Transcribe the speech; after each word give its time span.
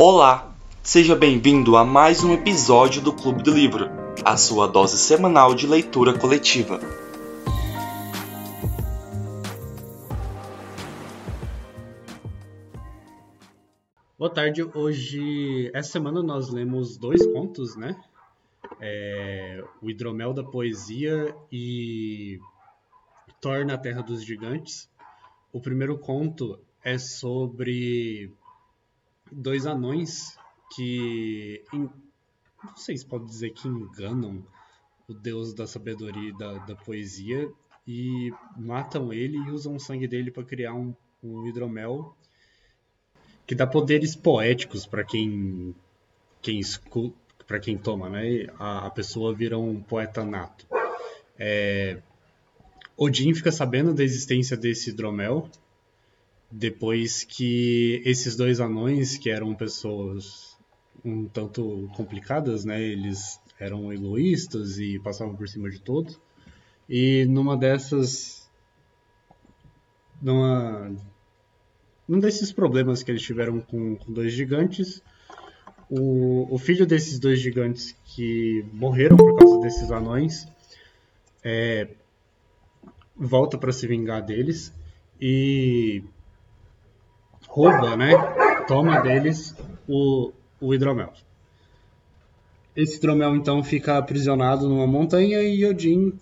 Olá, 0.00 0.56
seja 0.80 1.16
bem-vindo 1.16 1.76
a 1.76 1.84
mais 1.84 2.22
um 2.22 2.32
episódio 2.32 3.02
do 3.02 3.12
Clube 3.12 3.42
do 3.42 3.50
Livro, 3.50 3.86
a 4.24 4.36
sua 4.36 4.68
dose 4.68 4.96
semanal 4.96 5.56
de 5.56 5.66
leitura 5.66 6.16
coletiva. 6.16 6.78
Boa 14.16 14.32
tarde. 14.32 14.62
Hoje, 14.62 15.68
essa 15.74 15.90
semana 15.90 16.22
nós 16.22 16.48
lemos 16.48 16.96
dois 16.96 17.26
contos, 17.32 17.74
né? 17.74 18.00
É, 18.78 19.64
o 19.82 19.90
Hidromel 19.90 20.32
da 20.32 20.44
Poesia 20.44 21.34
e 21.50 22.38
Thor 23.40 23.66
na 23.66 23.76
Terra 23.76 24.00
dos 24.00 24.24
Gigantes. 24.24 24.88
O 25.52 25.60
primeiro 25.60 25.98
conto 25.98 26.56
é 26.84 26.96
sobre 26.98 28.32
dois 29.32 29.66
anões 29.66 30.36
que 30.74 31.62
não 31.72 32.76
sei 32.76 32.96
se 32.96 33.06
pode 33.06 33.26
dizer 33.26 33.50
que 33.50 33.68
enganam 33.68 34.44
o 35.08 35.14
deus 35.14 35.54
da 35.54 35.66
sabedoria 35.66 36.30
e 36.30 36.36
da, 36.36 36.58
da 36.58 36.74
poesia 36.74 37.50
e 37.86 38.32
matam 38.56 39.12
ele 39.12 39.38
e 39.38 39.50
usam 39.50 39.76
o 39.76 39.80
sangue 39.80 40.06
dele 40.06 40.30
para 40.30 40.44
criar 40.44 40.74
um, 40.74 40.94
um 41.22 41.46
hidromel 41.46 42.14
que 43.46 43.54
dá 43.54 43.66
poderes 43.66 44.14
poéticos 44.14 44.84
para 44.84 45.02
quem 45.02 45.74
quem 46.42 46.60
para 47.46 47.58
quem 47.58 47.78
toma, 47.78 48.10
né? 48.10 48.46
A, 48.58 48.86
a, 48.86 48.90
pessoa 48.90 49.34
vira 49.34 49.58
um 49.58 49.80
poeta 49.80 50.22
nato. 50.22 50.66
É, 51.38 52.02
Odin 52.94 53.32
fica 53.32 53.50
sabendo 53.50 53.94
da 53.94 54.04
existência 54.04 54.54
desse 54.54 54.90
hidromel 54.90 55.48
depois 56.50 57.24
que 57.24 58.02
esses 58.04 58.36
dois 58.36 58.60
anões, 58.60 59.18
que 59.18 59.30
eram 59.30 59.54
pessoas 59.54 60.56
um 61.04 61.26
tanto 61.26 61.88
complicadas, 61.94 62.64
né? 62.64 62.82
Eles 62.82 63.40
eram 63.58 63.92
egoístas 63.92 64.78
e 64.78 64.98
passavam 64.98 65.36
por 65.36 65.48
cima 65.48 65.70
de 65.70 65.80
todos. 65.80 66.18
E 66.88 67.26
numa 67.26 67.56
dessas 67.56 68.48
numa 70.20 70.90
num 72.08 72.18
desses 72.18 72.50
problemas 72.50 73.02
que 73.02 73.10
eles 73.10 73.22
tiveram 73.22 73.60
com, 73.60 73.96
com 73.96 74.12
dois 74.12 74.32
gigantes, 74.32 75.02
o, 75.90 76.52
o, 76.54 76.58
filho 76.58 76.86
desses 76.86 77.18
dois 77.18 77.38
gigantes 77.38 77.94
que 78.04 78.64
morreram 78.72 79.16
por 79.16 79.36
causa 79.38 79.60
desses 79.60 79.90
anões 79.90 80.48
é, 81.44 81.88
volta 83.14 83.58
para 83.58 83.72
se 83.72 83.86
vingar 83.86 84.24
deles 84.24 84.72
e 85.20 86.02
rouba, 87.48 87.96
né? 87.96 88.12
Toma 88.68 89.00
deles 89.00 89.56
o, 89.88 90.32
o 90.60 90.74
hidromel. 90.74 91.12
Esse 92.76 92.98
hidromel 92.98 93.34
então 93.34 93.64
fica 93.64 93.98
aprisionado 93.98 94.68
numa 94.68 94.86
montanha 94.86 95.42
e 95.42 95.64
Odin 95.64 96.12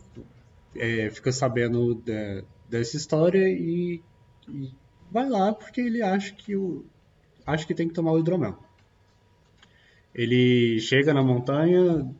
é, 0.75 1.11
fica 1.11 1.31
sabendo 1.31 1.95
de, 1.97 2.43
dessa 2.69 2.97
história 2.97 3.47
e, 3.47 4.01
e 4.49 4.73
vai 5.11 5.29
lá 5.29 5.53
porque 5.53 5.81
ele 5.81 6.03
acha 6.03 6.33
que 6.33 6.57
o 6.57 6.85
acha 7.47 7.67
que 7.67 7.75
tem 7.75 7.87
que 7.87 7.95
tomar 7.95 8.13
o 8.13 8.19
hidromel. 8.19 8.59
Ele 10.15 10.81
chega 10.81 11.13
na 11.13 11.23
montanha, 11.23 12.11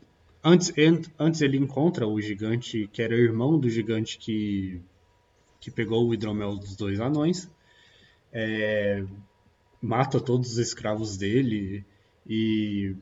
antes, 0.43 0.71
antes 1.19 1.41
ele 1.41 1.57
encontra 1.57 2.07
o 2.07 2.21
gigante 2.21 2.87
que 2.93 3.01
era 3.01 3.15
irmão 3.15 3.59
do 3.59 3.69
gigante 3.69 4.17
que, 4.17 4.79
que 5.59 5.69
pegou 5.69 6.07
o 6.07 6.13
hidromel 6.13 6.55
dos 6.55 6.75
dois 6.75 6.99
anões, 6.99 7.51
é, 8.31 9.03
mata 9.81 10.19
todos 10.19 10.53
os 10.53 10.57
escravos 10.57 11.17
dele 11.17 11.85
e 12.27 12.95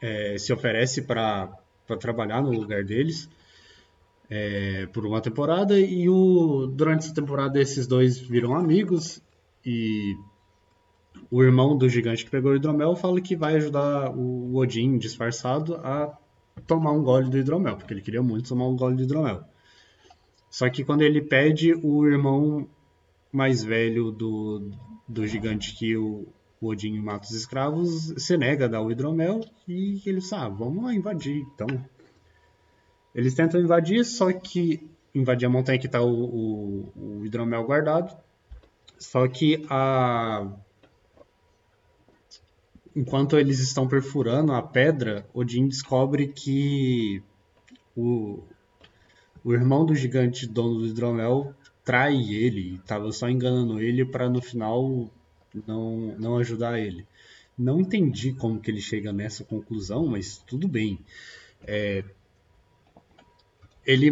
é, 0.00 0.36
se 0.38 0.52
oferece 0.52 1.02
para 1.02 1.48
trabalhar 2.00 2.42
no 2.42 2.50
lugar 2.50 2.84
deles 2.84 3.28
é, 4.30 4.86
por 4.86 5.04
uma 5.06 5.20
temporada 5.20 5.78
e 5.78 6.08
o, 6.08 6.66
durante 6.66 7.06
essa 7.06 7.14
temporada 7.14 7.60
esses 7.60 7.86
dois 7.86 8.18
viram 8.18 8.54
amigos 8.54 9.22
e 9.64 10.16
o 11.30 11.42
irmão 11.42 11.76
do 11.76 11.88
gigante 11.88 12.24
que 12.24 12.30
pegou 12.30 12.52
o 12.52 12.56
hidromel 12.56 12.96
fala 12.96 13.20
que 13.20 13.36
vai 13.36 13.56
ajudar 13.56 14.10
o 14.10 14.56
Odin 14.56 14.98
disfarçado 14.98 15.76
a 15.76 16.16
tomar 16.66 16.92
um 16.92 17.02
gole 17.02 17.28
do 17.28 17.38
hidromel, 17.38 17.76
porque 17.76 17.92
ele 17.92 18.00
queria 18.00 18.22
muito 18.22 18.48
tomar 18.48 18.66
um 18.66 18.76
gole 18.76 18.96
do 18.96 19.02
hidromel. 19.02 19.44
Só 20.50 20.68
que 20.70 20.84
quando 20.84 21.02
ele 21.02 21.20
pede, 21.20 21.74
o 21.74 22.06
irmão 22.06 22.68
mais 23.34 23.64
velho 23.64 24.12
do, 24.12 24.70
do 25.08 25.26
gigante 25.26 25.74
que 25.74 25.96
o, 25.96 26.28
o 26.60 26.68
Odin 26.68 26.96
mata 27.00 27.26
os 27.26 27.32
escravos 27.32 28.14
se 28.16 28.36
nega 28.36 28.66
a 28.66 28.68
dar 28.68 28.80
o 28.80 28.92
hidromel 28.92 29.40
e 29.66 30.00
eles, 30.06 30.32
ah, 30.32 30.48
vamos 30.48 30.84
lá 30.84 30.94
invadir, 30.94 31.44
então. 31.52 31.66
Eles 33.12 33.34
tentam 33.34 33.60
invadir, 33.60 34.04
só 34.04 34.32
que 34.32 34.88
invadir 35.12 35.46
a 35.46 35.50
montanha 35.50 35.78
que 35.78 35.86
está 35.86 36.00
o, 36.00 36.12
o, 36.12 36.92
o, 36.96 37.26
hidromel 37.26 37.64
guardado. 37.64 38.16
Só 38.98 39.26
que 39.26 39.66
a... 39.68 40.48
enquanto 42.94 43.36
eles 43.36 43.58
estão 43.58 43.88
perfurando 43.88 44.52
a 44.52 44.62
pedra, 44.62 45.26
Odin 45.34 45.66
descobre 45.66 46.28
que 46.28 47.20
o, 47.96 48.44
o 49.42 49.52
irmão 49.52 49.84
do 49.84 49.94
gigante 49.94 50.46
dono 50.46 50.78
do 50.78 50.86
hidromel 50.86 51.52
trai 51.84 52.16
ele, 52.32 52.76
estava 52.76 53.12
só 53.12 53.28
enganando 53.28 53.80
ele 53.80 54.04
para 54.04 54.28
no 54.28 54.40
final 54.40 55.10
não, 55.66 56.16
não 56.18 56.36
ajudar 56.38 56.78
ele. 56.78 57.06
Não 57.56 57.80
entendi 57.80 58.32
como 58.32 58.60
que 58.60 58.70
ele 58.70 58.80
chega 58.80 59.12
nessa 59.12 59.44
conclusão, 59.44 60.06
mas 60.06 60.38
tudo 60.38 60.66
bem. 60.66 60.98
É, 61.66 62.02
ele 63.86 64.10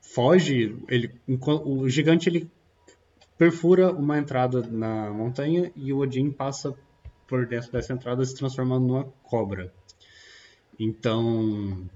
foge, 0.00 0.76
ele, 0.88 1.12
o 1.26 1.88
gigante 1.88 2.28
ele 2.28 2.50
perfura 3.36 3.92
uma 3.92 4.18
entrada 4.18 4.62
na 4.62 5.10
montanha 5.10 5.72
e 5.74 5.92
o 5.92 5.98
Odin 5.98 6.30
passa 6.30 6.74
por 7.26 7.46
dentro 7.46 7.72
dessa 7.72 7.92
entrada 7.92 8.24
se 8.24 8.34
transformando 8.34 8.86
numa 8.86 9.04
cobra. 9.24 9.72
Então 10.78 11.88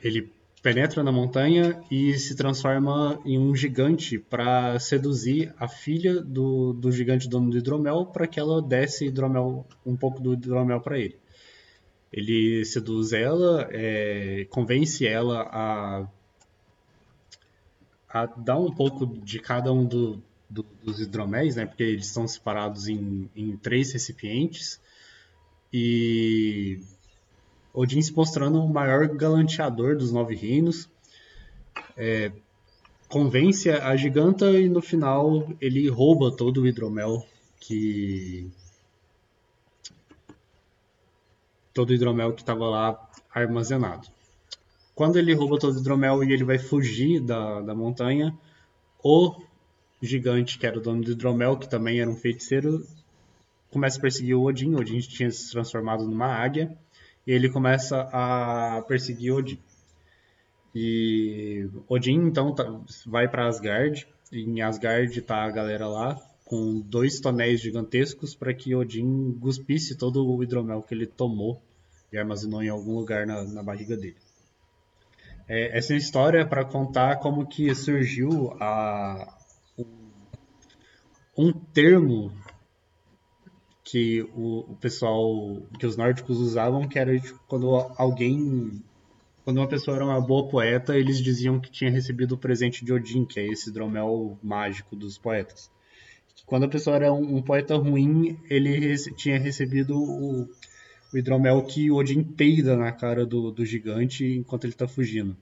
ele 0.00 0.30
penetra 0.64 1.02
na 1.02 1.12
montanha 1.12 1.78
e 1.90 2.14
se 2.14 2.34
transforma 2.34 3.20
em 3.22 3.38
um 3.38 3.54
gigante 3.54 4.18
para 4.18 4.78
seduzir 4.80 5.54
a 5.58 5.68
filha 5.68 6.22
do, 6.22 6.72
do 6.72 6.90
gigante 6.90 7.28
dono 7.28 7.50
do 7.50 7.58
hidromel 7.58 8.06
para 8.06 8.26
que 8.26 8.40
ela 8.40 8.62
desse 8.62 9.04
hidromel, 9.04 9.66
um 9.84 9.94
pouco 9.94 10.22
do 10.22 10.32
hidromel 10.32 10.80
para 10.80 10.98
ele. 10.98 11.18
Ele 12.10 12.64
seduz 12.64 13.12
ela, 13.12 13.68
é, 13.72 14.46
convence 14.48 15.06
ela 15.06 15.42
a, 15.52 16.08
a 18.08 18.24
dar 18.24 18.58
um 18.58 18.72
pouco 18.72 19.06
de 19.06 19.38
cada 19.40 19.70
um 19.70 19.84
do, 19.84 20.22
do, 20.48 20.64
dos 20.82 20.98
hidroméis, 20.98 21.56
né, 21.56 21.66
porque 21.66 21.82
eles 21.82 22.06
estão 22.06 22.26
separados 22.26 22.88
em, 22.88 23.28
em 23.36 23.54
três 23.58 23.92
recipientes. 23.92 24.80
E 25.70 26.80
Odin 27.74 28.00
se 28.00 28.14
mostrando 28.14 28.62
o 28.62 28.72
maior 28.72 29.08
galanteador 29.08 29.96
dos 29.96 30.12
Nove 30.12 30.36
Reinos. 30.36 30.88
É, 31.96 32.30
convence 33.08 33.68
a 33.68 33.96
giganta 33.96 34.48
e 34.52 34.68
no 34.68 34.80
final 34.80 35.48
ele 35.60 35.88
rouba 35.88 36.30
todo 36.30 36.62
o 36.62 36.66
hidromel 36.68 37.26
que 37.58 38.48
todo 41.72 41.90
o 41.90 41.92
hidromel 41.92 42.32
que 42.32 42.42
estava 42.42 42.68
lá 42.68 43.10
armazenado. 43.34 44.06
Quando 44.94 45.18
ele 45.18 45.34
rouba 45.34 45.58
todo 45.58 45.74
o 45.74 45.80
hidromel 45.80 46.22
e 46.22 46.32
ele 46.32 46.44
vai 46.44 46.58
fugir 46.58 47.20
da, 47.20 47.60
da 47.60 47.74
montanha, 47.74 48.32
o 49.02 49.34
gigante, 50.00 50.56
que 50.56 50.66
era 50.66 50.78
o 50.78 50.80
dono 50.80 51.02
do 51.02 51.10
hidromel, 51.10 51.56
que 51.56 51.68
também 51.68 52.00
era 52.00 52.08
um 52.08 52.14
feiticeiro, 52.14 52.86
começa 53.72 53.98
a 53.98 54.00
perseguir 54.00 54.36
o 54.36 54.44
Odin. 54.44 54.76
Odin 54.76 55.00
tinha 55.00 55.28
se 55.32 55.50
transformado 55.50 56.04
numa 56.04 56.28
águia 56.28 56.78
ele 57.32 57.48
começa 57.48 58.08
a 58.12 58.82
perseguir 58.86 59.32
Odin. 59.32 59.58
E 60.74 61.68
Odin 61.88 62.26
então 62.26 62.54
tá, 62.54 62.64
vai 63.06 63.28
para 63.28 63.46
Asgard. 63.46 64.06
E 64.32 64.40
em 64.40 64.60
Asgard 64.60 65.20
tá 65.22 65.44
a 65.44 65.50
galera 65.50 65.86
lá 65.86 66.20
com 66.44 66.80
dois 66.80 67.20
tonéis 67.20 67.60
gigantescos 67.60 68.34
para 68.34 68.52
que 68.52 68.74
Odin 68.74 69.32
guspisse 69.32 69.96
todo 69.96 70.26
o 70.26 70.42
hidromel 70.42 70.82
que 70.82 70.94
ele 70.94 71.06
tomou 71.06 71.60
e 72.12 72.18
armazenou 72.18 72.62
em 72.62 72.68
algum 72.68 72.96
lugar 72.96 73.26
na, 73.26 73.42
na 73.44 73.62
barriga 73.62 73.96
dele. 73.96 74.16
É, 75.48 75.76
essa 75.76 75.94
história 75.94 76.38
é 76.38 76.44
para 76.44 76.64
contar 76.64 77.16
como 77.16 77.46
que 77.46 77.74
surgiu 77.74 78.52
a, 78.60 79.36
um, 79.78 79.84
um 81.36 81.52
termo 81.52 82.32
que 83.84 84.22
o, 84.34 84.60
o, 84.72 84.76
pessoal, 84.80 85.62
que 85.78 85.86
os 85.86 85.94
nórdicos 85.94 86.38
usavam, 86.38 86.88
que 86.88 86.98
era 86.98 87.16
tipo, 87.20 87.38
quando 87.46 87.68
alguém, 87.98 88.82
quando 89.44 89.58
uma 89.58 89.68
pessoa 89.68 89.96
era 89.96 90.06
uma 90.06 90.20
boa 90.20 90.48
poeta, 90.48 90.96
eles 90.96 91.22
diziam 91.22 91.60
que 91.60 91.70
tinha 91.70 91.90
recebido 91.90 92.32
o 92.32 92.38
presente 92.38 92.82
de 92.82 92.92
Odin, 92.94 93.26
que 93.26 93.38
é 93.38 93.46
esse 93.46 93.70
dromel 93.70 94.38
mágico 94.42 94.96
dos 94.96 95.18
poetas. 95.18 95.70
quando 96.46 96.64
a 96.64 96.68
pessoa 96.68 96.96
era 96.96 97.12
um, 97.12 97.36
um 97.36 97.42
poeta 97.42 97.76
ruim, 97.76 98.38
ele 98.48 98.70
rece 98.78 99.14
tinha 99.14 99.38
recebido 99.38 99.96
o, 99.96 100.48
o 101.12 101.18
hidromel 101.18 101.62
que 101.64 101.90
Odin 101.90 102.24
peida 102.24 102.76
na 102.76 102.90
cara 102.90 103.26
do, 103.26 103.50
do 103.50 103.66
gigante 103.66 104.24
enquanto 104.24 104.64
ele 104.64 104.72
está 104.72 104.88
fugindo. 104.88 105.36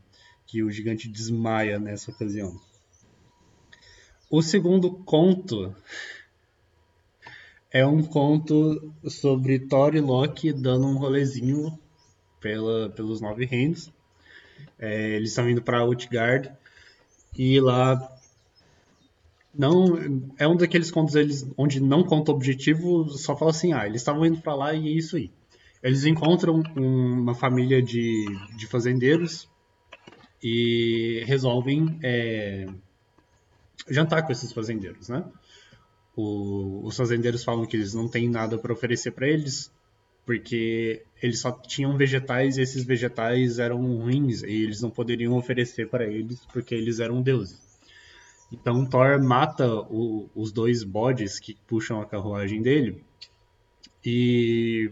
Que 0.47 0.65
o 0.65 0.71
gigante 0.71 1.09
desmaia 1.09 1.79
nessa 1.79 2.11
ocasião. 2.11 2.61
O 4.29 4.43
segundo 4.43 4.91
conto 4.91 5.75
é 7.73 7.87
um 7.87 8.03
conto 8.03 8.93
sobre 9.09 9.59
Thor 9.59 9.95
e 9.95 10.01
Loki 10.01 10.53
dando 10.53 10.87
um 10.87 10.99
rolezinho 10.99 11.79
pela, 12.39 12.91
pelos 12.91 13.21
Nove 13.21 13.47
Reinos. 13.47 13.91
É, 14.79 15.17
eles 15.17 15.31
estão 15.31 15.49
indo 15.49 15.63
para 15.63 15.85
Utgard 15.85 16.53
e 17.37 17.59
lá 17.61 17.99
não 19.55 20.33
é 20.39 20.47
um 20.47 20.57
daqueles 20.57 20.91
contos 20.91 21.15
eles 21.15 21.47
onde 21.57 21.81
não 21.81 22.05
conta 22.05 22.31
objetivo, 22.31 23.09
só 23.11 23.37
fala 23.37 23.51
assim, 23.51 23.73
ah, 23.73 23.87
eles 23.87 24.03
estavam 24.03 24.27
indo 24.27 24.41
para 24.41 24.55
lá 24.55 24.75
e 24.75 24.89
é 24.89 24.91
isso 24.91 25.17
aí. 25.17 25.31
Eles 25.83 26.05
encontram 26.05 26.63
um, 26.77 27.21
uma 27.21 27.35
família 27.35 27.83
de, 27.83 28.27
de 28.57 28.67
fazendeiros 28.67 29.49
e 30.43 31.23
resolvem 31.27 31.99
é, 32.03 32.67
jantar 33.89 34.25
com 34.25 34.33
esses 34.33 34.53
fazendeiros, 34.53 35.09
né? 35.09 35.25
O, 36.17 36.83
os 36.85 36.97
fazendeiros 36.97 37.43
falam 37.43 37.67
que 37.67 37.77
eles 37.77 37.95
não 37.95 38.09
têm 38.09 38.29
nada 38.29 38.59
para 38.59 38.73
oferecer 38.73 39.13
para 39.13 39.27
eles, 39.27 39.73
porque 40.27 41.03
eles 41.23 41.41
só 41.41 41.51
tinham 41.53 41.97
vegetais 41.97 42.57
e 42.57 42.63
esses 42.63 42.85
vegetais 42.85 43.59
eram 43.59 43.81
ruins 43.99 44.43
e 44.43 44.63
eles 44.63 44.81
não 44.81 44.91
poderiam 44.91 45.37
oferecer 45.37 45.89
para 45.89 46.05
eles 46.05 46.45
porque 46.53 46.75
eles 46.75 47.01
eram 47.01 47.23
deuses. 47.23 47.61
Então 48.53 48.85
Thor 48.85 49.23
mata 49.23 49.67
o, 49.75 50.29
os 50.35 50.53
dois 50.53 50.85
bodes 50.85 51.41
que 51.41 51.57
puxam 51.67 52.01
a 52.01 52.07
carruagem 52.07 52.61
dele 52.61 53.03
e 54.05 54.91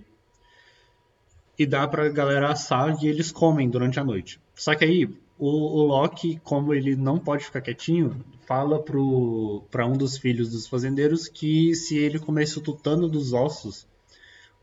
e 1.59 1.67
dá 1.67 1.87
pra 1.87 2.09
galera 2.09 2.51
assar 2.51 2.97
e 3.05 3.07
eles 3.07 3.31
comem 3.31 3.69
durante 3.69 4.01
a 4.01 4.05
noite. 4.05 4.41
Só 4.55 4.75
que 4.75 4.83
aí 4.83 5.15
o, 5.41 5.49
o 5.49 5.87
Loki, 5.87 6.39
como 6.45 6.75
ele 6.75 6.95
não 6.95 7.19
pode 7.19 7.47
ficar 7.47 7.63
quietinho, 7.63 8.23
fala 8.47 8.79
para 8.79 9.87
um 9.87 9.95
dos 9.95 10.19
filhos 10.19 10.51
dos 10.51 10.67
fazendeiros 10.67 11.29
que 11.29 11.75
se 11.75 11.97
ele 11.97 12.19
comesse 12.19 12.59
o 12.59 12.61
tutano 12.61 13.09
dos 13.09 13.33
ossos 13.33 13.87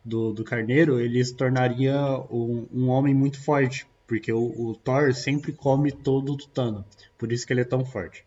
do, 0.06 0.32
do 0.32 0.44
carneiro, 0.44 1.00
ele 1.00 1.24
se 1.26 1.34
tornaria 1.34 2.00
um, 2.30 2.68
um 2.72 2.90
homem 2.90 3.14
muito 3.16 3.42
forte, 3.42 3.88
porque 4.06 4.32
o, 4.32 4.40
o, 4.40 4.76
Thor 4.76 5.14
sempre 5.14 5.52
come 5.52 5.92
todo 5.92 6.34
o 6.34 6.38
tutano, 6.38 6.86
por 7.18 7.32
isso 7.32 7.48
que 7.48 7.54
ele 7.54 7.62
é 7.62 7.66
tão 7.66 7.84
forte. 7.84 8.24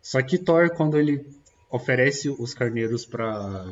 Só 0.00 0.22
que 0.22 0.38
Thor, 0.38 0.70
quando 0.70 0.96
ele 0.96 1.26
oferece 1.68 2.28
os 2.28 2.54
carneiros 2.54 3.04
para 3.04 3.66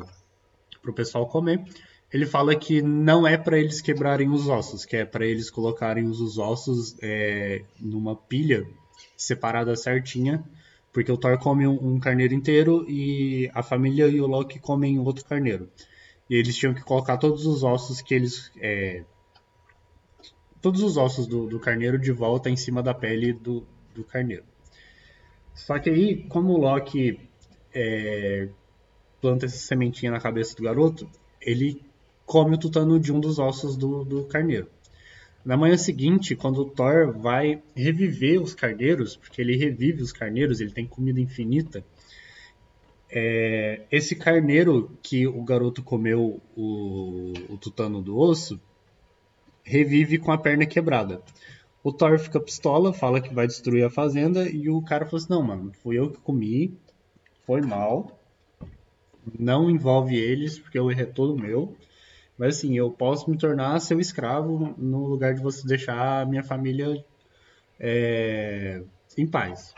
o 0.85 0.93
pessoal 0.93 1.25
comer, 1.25 1.63
ele 2.13 2.27
fala 2.27 2.55
que 2.55 2.79
não 2.79 3.27
é 3.27 3.35
para 3.35 3.57
eles 3.57 3.81
quebrarem 3.81 4.29
os 4.29 4.47
ossos, 4.47 4.85
que 4.85 4.95
é 4.95 5.03
para 5.03 5.25
eles 5.25 5.49
colocarem 5.49 6.05
os 6.05 6.37
ossos 6.37 6.95
é, 7.01 7.63
numa 7.79 8.15
pilha 8.15 8.67
separada 9.17 9.75
certinha, 9.75 10.43
porque 10.91 11.11
o 11.11 11.17
Thor 11.17 11.39
come 11.39 11.65
um, 11.65 11.95
um, 11.95 11.99
carneiro 11.99 12.35
inteiro 12.35 12.85
e 12.87 13.49
a 13.51 13.63
família 13.63 14.05
e 14.05 14.21
o 14.21 14.27
Loki 14.27 14.59
comem 14.59 14.99
outro 14.99 15.25
carneiro. 15.25 15.67
E 16.29 16.35
eles 16.35 16.55
tinham 16.55 16.75
que 16.75 16.83
colocar 16.83 17.17
todos 17.17 17.47
os 17.47 17.63
ossos 17.63 17.99
que 17.99 18.13
eles. 18.13 18.51
É, 18.61 19.03
todos 20.61 20.83
os 20.83 20.97
ossos 20.97 21.25
do, 21.25 21.47
do, 21.47 21.59
carneiro 21.59 21.97
de 21.97 22.11
volta 22.11 22.47
em 22.47 22.55
cima 22.55 22.83
da 22.83 22.93
pele 22.93 23.33
do, 23.33 23.65
do 23.93 24.03
carneiro. 24.03 24.43
Só 25.55 25.79
que 25.79 25.89
aí, 25.89 26.23
como 26.29 26.53
o 26.53 26.57
Loki 26.59 27.19
é, 27.73 28.49
planta 29.19 29.47
essa 29.47 29.57
sementinha 29.57 30.11
na 30.11 30.19
cabeça 30.19 30.55
do 30.55 30.61
garoto, 30.61 31.09
ele 31.41 31.81
come 32.25 32.55
o 32.55 32.59
tutano 32.59 32.99
de 32.99 33.11
um 33.11 33.19
dos 33.19 33.39
ossos 33.39 33.75
do, 33.75 34.03
do 34.03 34.23
carneiro. 34.25 34.67
Na 35.43 35.57
manhã 35.57 35.75
seguinte, 35.75 36.35
quando 36.35 36.59
o 36.59 36.69
Thor 36.69 37.11
vai 37.11 37.61
reviver 37.75 38.41
os 38.41 38.53
carneiros, 38.53 39.17
porque 39.17 39.41
ele 39.41 39.57
revive 39.57 40.01
os 40.01 40.13
carneiros, 40.13 40.61
ele 40.61 40.71
tem 40.71 40.85
comida 40.85 41.19
infinita, 41.19 41.83
é, 43.15 43.81
esse 43.91 44.15
carneiro 44.15 44.97
que 45.03 45.27
o 45.27 45.43
garoto 45.43 45.83
comeu 45.83 46.41
o, 46.55 47.33
o 47.49 47.57
tutano 47.57 48.01
do 48.01 48.17
osso 48.17 48.59
revive 49.63 50.17
com 50.17 50.31
a 50.31 50.37
perna 50.37 50.65
quebrada. 50.65 51.21
O 51.83 51.91
Thor 51.91 52.17
fica 52.17 52.39
pistola, 52.39 52.93
fala 52.93 53.21
que 53.21 53.33
vai 53.33 53.45
destruir 53.45 53.83
a 53.83 53.89
fazenda 53.89 54.49
e 54.49 54.69
o 54.69 54.81
cara 54.81 55.05
fala 55.05 55.17
assim: 55.21 55.29
Não, 55.29 55.43
mano, 55.43 55.71
fui 55.83 55.99
eu 55.99 56.09
que 56.09 56.19
comi, 56.21 56.75
foi 57.45 57.61
mal, 57.61 58.19
não 59.37 59.69
envolve 59.69 60.15
eles 60.15 60.57
porque 60.57 60.79
o 60.79 60.89
erro 60.89 61.01
é 61.01 61.05
todo 61.05 61.39
meu. 61.39 61.75
Mas 62.37 62.57
assim, 62.57 62.77
eu 62.77 62.89
posso 62.91 63.29
me 63.29 63.37
tornar 63.37 63.79
seu 63.79 63.99
escravo 63.99 64.73
no 64.77 65.05
lugar 65.05 65.33
de 65.33 65.41
você 65.41 65.67
deixar 65.67 66.21
a 66.21 66.25
minha 66.25 66.43
família 66.43 67.03
é, 67.79 68.81
em 69.17 69.27
paz. 69.27 69.73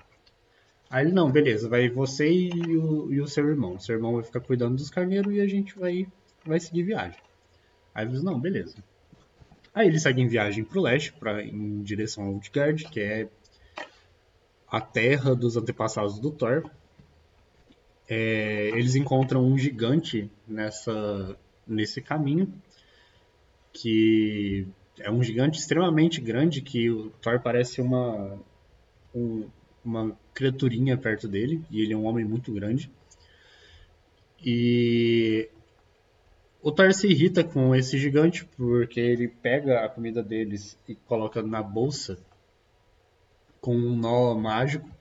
Aí 0.90 1.06
ele, 1.06 1.13
não, 1.13 1.31
beleza, 1.31 1.68
vai 1.68 1.90
você 1.90 2.30
e 2.30 2.78
o, 2.78 3.12
e 3.12 3.19
o 3.19 3.28
seu 3.28 3.48
irmão. 3.48 3.78
Seu 3.80 3.96
irmão 3.96 4.13
vai 4.13 4.24
ficar 4.24 4.40
cuidando 4.40 4.75
dos 4.75 4.90
carneiros 4.90 5.34
e 5.34 5.42
a 5.42 5.48
gente 5.48 5.78
vai, 5.78 6.07
vai 6.46 6.60
seguir 6.60 6.84
viagem. 6.84 7.19
Aí 7.94 8.06
eles, 8.06 8.24
não, 8.24 8.40
beleza. 8.40 8.78
Aí 9.74 9.88
eles 9.88 10.04
seguem 10.04 10.28
viagem 10.28 10.63
pro 10.63 10.81
leste, 10.81 11.12
pra, 11.12 11.44
em 11.44 11.81
direção 11.81 12.25
a 12.25 12.30
Utgard, 12.30 12.86
que 12.86 13.02
é 13.02 13.28
a 14.68 14.80
terra 14.80 15.36
dos 15.36 15.57
antepassados 15.57 16.19
do 16.19 16.31
Thor. 16.31 16.69
É, 18.07 18.69
eles 18.69 18.96
encontram 18.96 19.44
um 19.44 19.57
gigante 19.57 20.31
nessa, 20.48 21.38
nesse 21.67 22.01
caminho, 22.01 22.51
que 23.73 24.67
é 25.00 25.12
um 25.12 25.21
gigante 25.21 25.59
extremamente 25.59 26.21
grande, 26.21 26.62
que 26.62 26.89
o 26.89 27.09
Thor 27.21 27.41
parece 27.41 27.81
uma, 27.81 28.39
um, 29.13 29.47
uma 29.83 30.17
criaturinha 30.33 30.97
perto 30.97 31.27
dele, 31.27 31.63
e 31.69 31.81
ele 31.81 31.94
é 31.94 31.97
um 31.97 32.06
homem 32.06 32.23
muito 32.23 32.53
grande. 32.53 32.89
E 34.44 35.50
o 36.62 36.71
Thor 36.71 36.94
se 36.94 37.07
irrita 37.07 37.44
com 37.44 37.75
esse 37.75 37.97
gigante 37.97 38.45
porque 38.57 39.00
ele 39.00 39.27
pega 39.27 39.85
a 39.85 39.89
comida 39.89 40.23
deles 40.23 40.77
e 40.88 40.95
coloca 40.95 41.41
na 41.41 41.61
bolsa 41.61 42.18
com 43.59 43.75
um 43.75 43.95
nó 43.95 44.35
mágico 44.35 44.94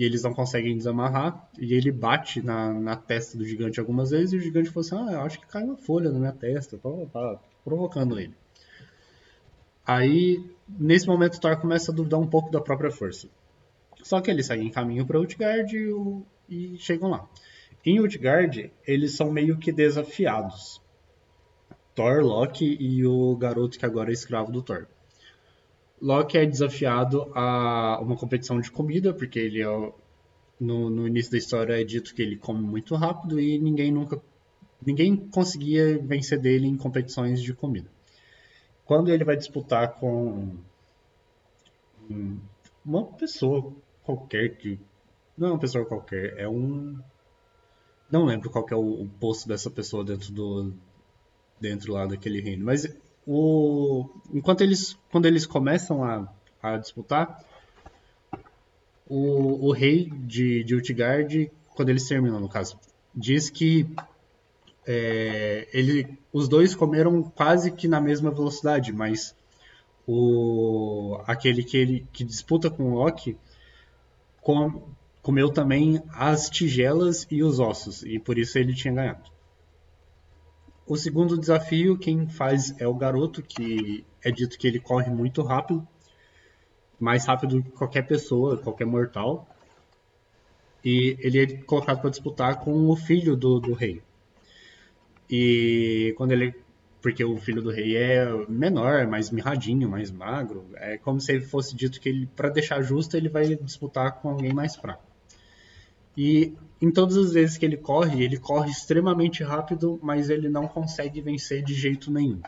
e 0.00 0.04
eles 0.04 0.22
não 0.22 0.32
conseguem 0.32 0.74
desamarrar 0.74 1.46
e 1.58 1.74
ele 1.74 1.92
bate 1.92 2.40
na, 2.40 2.72
na 2.72 2.96
testa 2.96 3.36
do 3.36 3.44
gigante 3.44 3.78
algumas 3.78 4.08
vezes 4.08 4.32
e 4.32 4.36
o 4.38 4.40
gigante 4.40 4.70
fala 4.70 4.86
assim, 4.86 4.96
ah, 4.96 5.12
eu 5.12 5.20
acho 5.20 5.38
que 5.38 5.46
cai 5.46 5.62
uma 5.62 5.76
folha 5.76 6.10
na 6.10 6.18
minha 6.18 6.32
testa, 6.32 6.78
tá, 6.78 6.88
tá 7.12 7.38
provocando 7.62 8.18
ele. 8.18 8.34
Aí, 9.86 10.42
nesse 10.66 11.06
momento, 11.06 11.34
o 11.34 11.40
Thor 11.40 11.54
começa 11.58 11.92
a 11.92 11.94
duvidar 11.94 12.18
um 12.18 12.26
pouco 12.26 12.50
da 12.50 12.62
própria 12.62 12.90
força. 12.90 13.28
Só 14.02 14.22
que 14.22 14.30
eles 14.30 14.46
seguem 14.46 14.70
caminho 14.70 15.04
para 15.04 15.20
Utgard 15.20 15.76
e, 15.76 16.24
e 16.48 16.78
chegam 16.78 17.10
lá. 17.10 17.28
Em 17.84 18.00
Utgard, 18.00 18.72
eles 18.86 19.14
são 19.14 19.30
meio 19.30 19.58
que 19.58 19.70
desafiados. 19.70 20.80
Thor, 21.94 22.22
Loki 22.22 22.74
e 22.80 23.04
o 23.04 23.36
garoto 23.36 23.78
que 23.78 23.84
agora 23.84 24.08
é 24.08 24.14
escravo 24.14 24.50
do 24.50 24.62
Thor. 24.62 24.86
Loki 26.00 26.38
é 26.38 26.46
desafiado 26.46 27.30
a 27.34 28.00
uma 28.00 28.16
competição 28.16 28.60
de 28.60 28.70
comida, 28.70 29.12
porque 29.12 29.38
ele 29.38 29.60
é, 29.60 29.92
no, 30.58 30.88
no, 30.88 31.06
início 31.06 31.30
da 31.30 31.38
história 31.38 31.80
é 31.80 31.84
dito 31.84 32.14
que 32.14 32.22
ele 32.22 32.36
come 32.36 32.62
muito 32.62 32.94
rápido 32.94 33.38
e 33.38 33.58
ninguém 33.58 33.92
nunca 33.92 34.20
ninguém 34.84 35.14
conseguia 35.16 35.98
vencer 35.98 36.38
dele 36.38 36.66
em 36.66 36.76
competições 36.76 37.42
de 37.42 37.52
comida. 37.52 37.88
Quando 38.84 39.10
ele 39.10 39.24
vai 39.24 39.36
disputar 39.36 39.94
com 39.94 40.56
uma 42.84 43.04
pessoa 43.04 43.72
qualquer 44.02 44.56
que. 44.56 44.78
Não 45.36 45.48
é 45.48 45.50
uma 45.52 45.58
pessoa 45.58 45.84
qualquer, 45.84 46.38
é 46.38 46.48
um. 46.48 46.98
Não 48.10 48.24
lembro 48.24 48.50
qual 48.50 48.66
é 48.70 48.74
o, 48.74 49.02
o 49.02 49.08
posto 49.20 49.48
dessa 49.48 49.70
pessoa 49.70 50.04
dentro 50.04 50.32
do. 50.32 50.72
dentro 51.60 51.92
lá 51.92 52.06
daquele 52.06 52.40
reino. 52.40 52.64
Mas 52.64 52.84
o. 53.32 54.10
Enquanto 54.32 54.62
eles. 54.62 54.98
Quando 55.12 55.26
eles 55.26 55.46
começam 55.46 56.02
a, 56.02 56.28
a 56.60 56.76
disputar, 56.76 57.44
o, 59.08 59.68
o 59.68 59.72
rei 59.72 60.10
de, 60.10 60.64
de 60.64 60.74
Utgard, 60.74 61.50
quando 61.68 61.90
eles 61.90 62.08
terminam, 62.08 62.40
no 62.40 62.48
caso, 62.48 62.76
diz 63.14 63.48
que 63.48 63.88
é, 64.84 65.68
ele, 65.72 66.18
os 66.32 66.48
dois 66.48 66.74
comeram 66.74 67.22
quase 67.22 67.70
que 67.70 67.86
na 67.86 68.00
mesma 68.00 68.32
velocidade, 68.32 68.92
mas 68.92 69.34
o, 70.06 71.20
aquele 71.24 71.62
que 71.62 71.76
ele 71.76 72.06
que 72.12 72.24
disputa 72.24 72.68
com 72.68 72.92
o 72.92 72.94
Loki 72.94 73.38
com, 74.40 74.88
comeu 75.22 75.50
também 75.50 76.02
as 76.12 76.50
tigelas 76.50 77.28
e 77.30 77.44
os 77.44 77.60
ossos, 77.60 78.02
e 78.02 78.18
por 78.18 78.38
isso 78.38 78.58
ele 78.58 78.74
tinha 78.74 78.92
ganhado. 78.92 79.30
O 80.90 80.96
segundo 80.96 81.38
desafio, 81.38 81.96
quem 81.96 82.26
faz 82.26 82.74
é 82.80 82.84
o 82.84 82.92
garoto, 82.92 83.44
que 83.44 84.04
é 84.24 84.32
dito 84.32 84.58
que 84.58 84.66
ele 84.66 84.80
corre 84.80 85.08
muito 85.08 85.40
rápido, 85.40 85.86
mais 86.98 87.24
rápido 87.24 87.62
que 87.62 87.70
qualquer 87.70 88.08
pessoa, 88.08 88.58
qualquer 88.58 88.86
mortal. 88.86 89.48
e 90.84 91.16
ele 91.20 91.42
é 91.44 91.46
colocado 91.62 92.00
para 92.00 92.10
disputar 92.10 92.58
com 92.58 92.88
o 92.88 92.96
filho 92.96 93.36
do, 93.36 93.60
do 93.60 93.72
rei. 93.72 94.02
E 95.30 96.12
quando 96.16 96.32
ele 96.32 96.56
porque 97.00 97.24
o 97.24 97.36
filho 97.36 97.62
do 97.62 97.70
rei 97.70 97.96
é 97.96 98.26
menor, 98.48 99.06
mais 99.06 99.30
mirradinho, 99.30 99.88
mais 99.88 100.10
magro. 100.10 100.66
É 100.74 100.98
como 100.98 101.20
se 101.20 101.30
ele 101.30 101.44
fosse 101.44 101.76
dito 101.76 102.00
que 102.00 102.08
ele, 102.08 102.26
para 102.26 102.48
deixar 102.48 102.82
justo, 102.82 103.16
ele 103.16 103.28
vai 103.28 103.54
disputar 103.54 104.20
com 104.20 104.28
alguém 104.28 104.52
mais 104.52 104.74
fraco. 104.74 105.09
E 106.22 106.52
em 106.82 106.90
todas 106.90 107.16
as 107.16 107.32
vezes 107.32 107.56
que 107.56 107.64
ele 107.64 107.78
corre, 107.78 108.22
ele 108.22 108.36
corre 108.36 108.70
extremamente 108.70 109.42
rápido, 109.42 109.98
mas 110.02 110.28
ele 110.28 110.50
não 110.50 110.68
consegue 110.68 111.18
vencer 111.22 111.62
de 111.62 111.72
jeito 111.72 112.10
nenhum. 112.10 112.42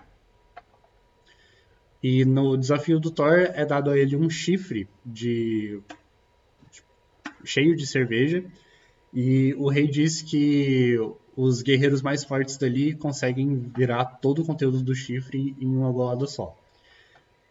E 2.03 2.23
no 2.27 2.55
desafio 2.55 3.01
do 3.01 3.11
Thor 3.11 3.39
é 3.55 3.65
dado 3.65 3.89
a 3.89 3.97
ele 3.97 4.15
um 4.15 4.29
chifre 4.29 4.87
de 5.07 5.81
cheio 7.43 7.75
de 7.75 7.87
cerveja 7.87 8.45
e 9.11 9.55
o 9.55 9.71
rei 9.71 9.89
diz 9.89 10.21
que 10.21 10.99
os 11.35 11.63
guerreiros 11.63 12.03
mais 12.03 12.23
fortes 12.25 12.59
dali 12.59 12.95
conseguem 12.95 13.73
virar 13.75 14.05
todo 14.05 14.43
o 14.43 14.45
conteúdo 14.45 14.83
do 14.83 14.95
chifre 14.95 15.57
em 15.59 15.67
uma 15.67 15.91
golada 15.91 16.27
só. 16.27 16.55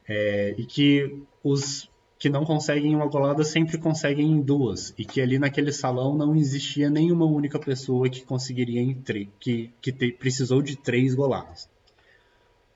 É, 0.07 0.53
e 0.55 0.67
que 0.67 1.23
os 1.43 1.89
que 2.21 2.29
não 2.29 2.45
conseguem 2.45 2.95
uma 2.95 3.07
golada 3.07 3.43
sempre 3.43 3.79
conseguem 3.79 4.31
em 4.31 4.39
duas. 4.39 4.93
E 4.95 5.03
que 5.03 5.19
ali 5.19 5.39
naquele 5.39 5.71
salão 5.71 6.15
não 6.15 6.35
existia 6.35 6.87
nenhuma 6.87 7.25
única 7.25 7.57
pessoa 7.57 8.07
que 8.07 8.21
conseguiria 8.21 8.79
em 8.79 8.93
que, 9.39 9.71
que 9.81 9.91
te, 9.91 10.11
precisou 10.11 10.61
de 10.61 10.75
três 10.75 11.15
goladas. 11.15 11.67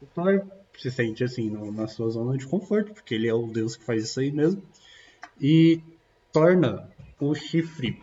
O 0.01 0.07
Thor 0.07 0.43
se 0.75 0.89
sente 0.89 1.23
assim 1.23 1.47
no, 1.51 1.71
na 1.71 1.85
sua 1.85 2.09
zona 2.09 2.35
de 2.35 2.47
conforto, 2.47 2.91
porque 2.91 3.13
ele 3.13 3.27
é 3.27 3.33
o 3.35 3.45
deus 3.45 3.75
que 3.75 3.83
faz 3.85 4.05
isso 4.05 4.19
aí 4.19 4.31
mesmo. 4.31 4.63
E 5.39 5.79
torna 6.33 6.89
o 7.19 7.35
chifre 7.35 8.01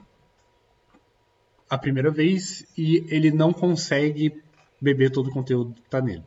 a 1.69 1.77
primeira 1.77 2.13
vez 2.13 2.65
e 2.79 3.05
ele 3.09 3.33
não 3.33 3.53
consegue 3.53 4.41
beber 4.81 5.11
todo 5.11 5.27
o 5.27 5.33
conteúdo 5.33 5.75
que 5.75 5.91
tá 5.91 6.01
nele. 6.01 6.23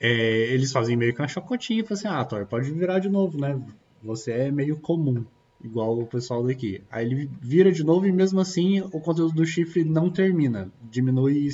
É, 0.00 0.08
eles 0.08 0.72
fazem 0.72 0.96
meio 0.96 1.12
que 1.14 1.20
uma 1.20 1.28
chocotinha 1.28 1.80
e 1.80 1.82
falam 1.82 1.98
assim, 1.98 2.08
ah, 2.08 2.24
Thor, 2.24 2.46
pode 2.46 2.72
virar 2.72 3.00
de 3.00 3.10
novo, 3.10 3.38
né? 3.38 3.60
Você 4.08 4.32
é 4.32 4.50
meio 4.50 4.80
comum, 4.80 5.22
igual 5.62 5.98
o 5.98 6.06
pessoal 6.06 6.42
daqui. 6.42 6.80
Aí 6.90 7.04
ele 7.04 7.30
vira 7.42 7.70
de 7.70 7.84
novo 7.84 8.06
e 8.06 8.12
mesmo 8.12 8.40
assim 8.40 8.80
o 8.80 9.00
conteúdo 9.00 9.34
do 9.34 9.44
chifre 9.44 9.84
não 9.84 10.10
termina, 10.10 10.72
diminui 10.90 11.46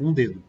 um 0.00 0.10
dedo. 0.10 0.42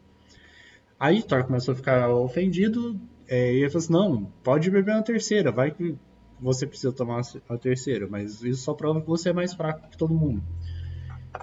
Aí 0.98 1.22
Thor 1.22 1.44
começou 1.44 1.72
a 1.72 1.76
ficar 1.76 2.08
ofendido 2.08 2.98
é, 3.28 3.52
e 3.52 3.56
ele 3.58 3.68
falou 3.68 3.84
assim, 3.84 3.92
não, 3.92 4.32
pode 4.42 4.70
beber 4.70 4.94
uma 4.94 5.02
terceira, 5.02 5.52
vai 5.52 5.70
que 5.70 5.94
você 6.40 6.66
precisa 6.66 6.92
tomar 6.92 7.20
a 7.46 7.58
terceira, 7.58 8.08
mas 8.08 8.42
isso 8.42 8.62
só 8.62 8.72
prova 8.72 9.02
que 9.02 9.06
você 9.06 9.28
é 9.28 9.32
mais 9.34 9.52
fraco 9.52 9.90
que 9.90 9.98
todo 9.98 10.14
mundo. 10.14 10.42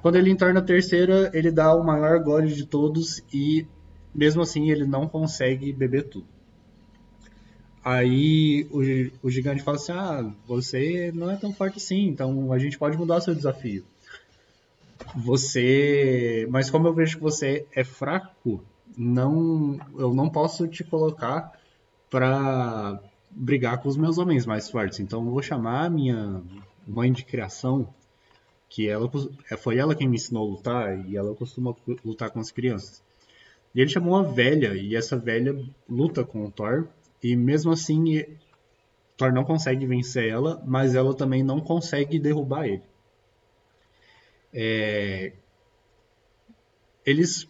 Quando 0.01 0.15
ele 0.15 0.31
entorna 0.31 0.61
a 0.61 0.63
terceira, 0.63 1.29
ele 1.31 1.51
dá 1.51 1.75
o 1.75 1.85
maior 1.85 2.23
gole 2.23 2.51
de 2.51 2.65
todos 2.65 3.23
e 3.31 3.67
mesmo 4.15 4.41
assim 4.41 4.71
ele 4.71 4.87
não 4.87 5.07
consegue 5.07 5.71
beber 5.71 6.09
tudo. 6.09 6.36
Aí 7.87 8.67
o, 8.69 9.27
o 9.27 9.31
gigante 9.31 9.63
fala 9.63 9.77
assim: 9.77 9.93
Ah, 9.93 10.29
você 10.45 11.09
não 11.15 11.31
é 11.31 11.37
tão 11.37 11.53
forte 11.53 11.77
assim, 11.77 12.09
então 12.09 12.51
a 12.51 12.59
gente 12.59 12.77
pode 12.77 12.97
mudar 12.97 13.21
seu 13.21 13.33
desafio. 13.33 13.85
Você. 15.15 16.45
Mas 16.49 16.69
como 16.69 16.85
eu 16.85 16.93
vejo 16.93 17.15
que 17.15 17.23
você 17.23 17.65
é 17.73 17.85
fraco, 17.85 18.61
não, 18.97 19.79
eu 19.97 20.13
não 20.13 20.27
posso 20.27 20.67
te 20.67 20.83
colocar 20.83 21.57
para 22.09 22.99
brigar 23.31 23.77
com 23.81 23.87
os 23.87 23.95
meus 23.95 24.17
homens 24.17 24.45
mais 24.45 24.69
fortes. 24.69 24.99
Então 24.99 25.23
eu 25.23 25.31
vou 25.31 25.41
chamar 25.41 25.85
a 25.85 25.89
minha 25.89 26.41
mãe 26.85 27.09
de 27.09 27.23
criação, 27.23 27.87
que 28.67 28.89
ela 28.89 29.09
é, 29.49 29.55
foi 29.55 29.77
ela 29.77 29.95
quem 29.95 30.09
me 30.09 30.17
ensinou 30.17 30.45
a 30.45 30.51
lutar 30.51 31.07
e 31.07 31.15
ela 31.15 31.33
costuma 31.33 31.73
lutar 32.03 32.31
com 32.31 32.41
as 32.41 32.51
crianças. 32.51 33.01
E 33.73 33.79
ele 33.79 33.89
chamou 33.89 34.15
uma 34.15 34.23
velha 34.23 34.75
e 34.75 34.93
essa 34.93 35.15
velha 35.15 35.57
luta 35.89 36.25
com 36.25 36.43
o 36.43 36.51
Thor 36.51 36.89
e 37.21 37.35
mesmo 37.35 37.71
assim 37.71 38.25
Thor 39.17 39.33
não 39.33 39.43
consegue 39.43 39.85
vencer 39.85 40.29
ela, 40.29 40.61
mas 40.65 40.93
ela 40.93 41.13
também 41.13 41.43
não 41.43 41.59
consegue 41.59 42.19
derrubar 42.19 42.67
ele. 42.67 42.83
É... 44.53 45.33
Eles 47.05 47.47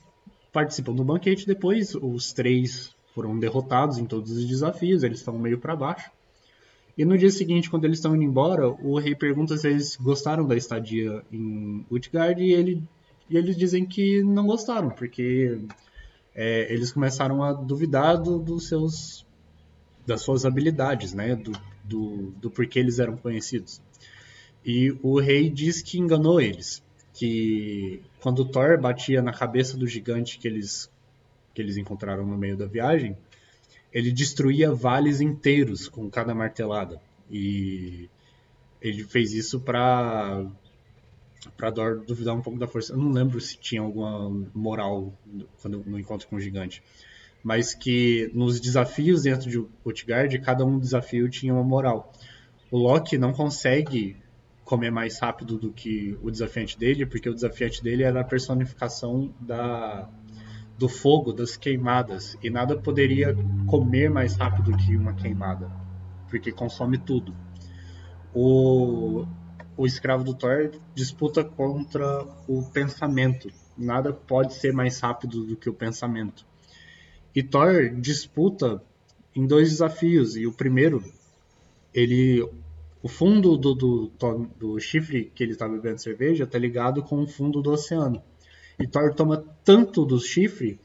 participam 0.54 0.94
do 0.94 1.04
banquete 1.04 1.46
depois, 1.46 1.94
os 1.94 2.32
três 2.32 2.96
foram 3.14 3.38
derrotados 3.38 3.98
em 3.98 4.06
todos 4.06 4.32
os 4.32 4.46
desafios, 4.46 5.04
eles 5.04 5.20
estão 5.20 5.38
meio 5.38 5.60
para 5.60 5.76
baixo. 5.76 6.10
E 6.98 7.06
no 7.06 7.18
dia 7.18 7.30
seguinte, 7.30 7.70
quando 7.70 7.86
eles 7.86 8.00
estão 8.00 8.16
indo 8.16 8.24
embora, 8.24 8.68
o 8.70 8.98
rei 8.98 9.14
pergunta 9.14 9.56
se 9.56 9.68
eles 9.68 9.96
gostaram 9.98 10.48
da 10.48 10.56
estadia 10.56 11.24
em 11.32 11.86
Utgard 11.92 12.42
e, 12.42 12.54
ele, 12.54 12.84
e 13.30 13.38
eles 13.38 13.56
dizem 13.56 13.86
que 13.86 14.24
não 14.24 14.48
gostaram, 14.48 14.90
porque 14.90 15.60
é, 16.34 16.74
eles 16.74 16.92
começaram 16.92 17.44
a 17.44 17.54
duvidar 17.54 18.18
do, 18.18 18.40
dos 18.40 18.68
seus, 18.68 19.27
das 20.08 20.22
suas 20.22 20.46
habilidades, 20.46 21.14
né? 21.14 21.36
Do, 21.36 21.52
do, 21.84 22.32
do 22.32 22.50
porquê 22.50 22.80
eles 22.80 22.98
eram 22.98 23.18
conhecidos. 23.18 23.82
E 24.66 24.98
o 25.04 25.20
rei 25.20 25.50
diz 25.50 25.82
que 25.82 26.00
enganou 26.00 26.40
eles, 26.42 26.82
que 27.14 28.02
quando 28.22 28.46
Thor 28.46 28.80
batia 28.80 29.22
na 29.22 29.34
cabeça 29.34 29.78
do 29.78 29.86
gigante 29.86 30.40
que 30.40 30.48
eles, 30.48 30.90
que 31.54 31.62
eles 31.62 31.78
encontraram 31.78 32.26
no 32.26 32.38
meio 32.38 32.56
da 32.56 32.66
viagem, 32.66 33.18
ele 33.92 34.12
destruía 34.12 34.72
vales 34.72 35.20
inteiros 35.20 35.88
com 35.90 36.10
cada 36.10 36.34
martelada. 36.34 37.02
E 37.30 38.10
ele 38.82 39.04
fez 39.04 39.34
isso 39.34 39.60
para 39.60 40.46
para 41.56 41.70
Dor 41.70 42.04
duvidar 42.06 42.36
um 42.36 42.42
pouco 42.42 42.60
da 42.60 42.68
força. 42.68 42.94
Eu 42.94 42.98
não 42.98 43.12
lembro 43.12 43.40
se 43.40 43.58
tinha 43.58 43.82
alguma 43.82 44.30
moral 44.54 45.14
no 45.64 46.00
encontro 46.00 46.28
com 46.28 46.36
o 46.36 46.40
gigante, 46.40 46.84
mas 47.48 47.74
que 47.74 48.30
nos 48.34 48.60
desafios 48.60 49.24
dentro 49.24 49.50
de 49.50 49.66
Utgard, 49.86 50.38
cada 50.40 50.66
um 50.66 50.78
desafio 50.78 51.30
tinha 51.30 51.54
uma 51.54 51.64
moral. 51.64 52.12
O 52.70 52.78
Loki 52.78 53.18
não 53.18 53.32
consegue 53.32 54.18
comer 54.66 54.92
mais 54.92 55.18
rápido 55.18 55.58
do 55.58 55.72
que 55.72 56.18
o 56.22 56.30
desafiante 56.30 56.78
dele, 56.78 57.06
porque 57.06 57.30
o 57.30 57.34
desafiante 57.34 57.82
dele 57.82 58.04
era 58.04 58.20
a 58.20 58.24
personificação 58.26 59.34
da 59.40 60.10
do 60.78 60.90
fogo, 60.90 61.32
das 61.32 61.56
queimadas, 61.56 62.38
e 62.44 62.50
nada 62.50 62.76
poderia 62.76 63.34
comer 63.66 64.10
mais 64.10 64.36
rápido 64.36 64.76
que 64.76 64.98
uma 64.98 65.14
queimada, 65.14 65.72
porque 66.30 66.52
consome 66.52 66.98
tudo. 66.98 67.34
O, 68.34 69.26
o 69.78 69.86
escravo 69.86 70.26
do 70.26 70.34
Thor 70.34 70.72
disputa 70.94 71.46
contra 71.46 72.26
o 72.46 72.62
pensamento. 72.74 73.50
Nada 73.78 74.12
pode 74.12 74.54
ser 74.54 74.74
mais 74.74 75.00
rápido 75.00 75.46
do 75.46 75.56
que 75.56 75.70
o 75.70 75.74
pensamento. 75.74 76.46
E 77.38 77.44
Thor 77.44 77.92
disputa 77.92 78.82
em 79.36 79.46
dois 79.46 79.70
desafios, 79.70 80.36
e 80.36 80.48
o 80.48 80.52
primeiro, 80.52 81.04
ele 81.94 82.42
o 83.04 83.08
fundo 83.08 83.56
do, 83.56 83.76
do, 83.76 84.12
do 84.58 84.80
chifre 84.80 85.32
que 85.36 85.44
ele 85.44 85.52
está 85.52 85.70
bebendo 85.70 86.02
cerveja 86.02 86.46
está 86.46 86.58
ligado 86.58 87.04
com 87.04 87.22
o 87.22 87.28
fundo 87.28 87.62
do 87.62 87.70
oceano. 87.70 88.24
E 88.80 88.88
Thor 88.88 89.14
toma 89.14 89.46
tanto 89.64 90.04
do 90.04 90.20
chifre 90.20 90.80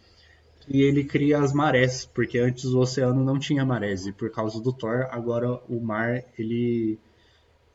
que 0.60 0.82
ele 0.82 1.04
cria 1.04 1.38
as 1.38 1.54
marés, 1.54 2.04
porque 2.04 2.38
antes 2.38 2.66
o 2.66 2.80
oceano 2.80 3.24
não 3.24 3.38
tinha 3.38 3.64
marés 3.64 4.06
e 4.06 4.12
por 4.12 4.30
causa 4.30 4.60
do 4.60 4.74
Thor, 4.74 5.08
agora 5.10 5.54
o 5.70 5.80
mar 5.80 6.22
ele 6.38 6.98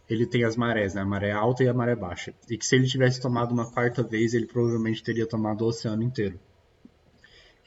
ele 0.08 0.28
tem 0.28 0.44
as 0.44 0.56
marés, 0.56 0.94
né? 0.94 1.02
A 1.02 1.06
maré 1.06 1.32
alta 1.32 1.64
e 1.64 1.68
a 1.68 1.74
maré 1.74 1.96
baixa. 1.96 2.32
E 2.48 2.56
que 2.56 2.64
se 2.64 2.76
ele 2.76 2.86
tivesse 2.86 3.20
tomado 3.20 3.52
uma 3.54 3.66
quarta 3.72 4.04
vez, 4.04 4.36
ele 4.36 4.46
provavelmente 4.46 5.02
teria 5.02 5.26
tomado 5.26 5.64
o 5.64 5.68
oceano 5.68 6.04
inteiro. 6.04 6.40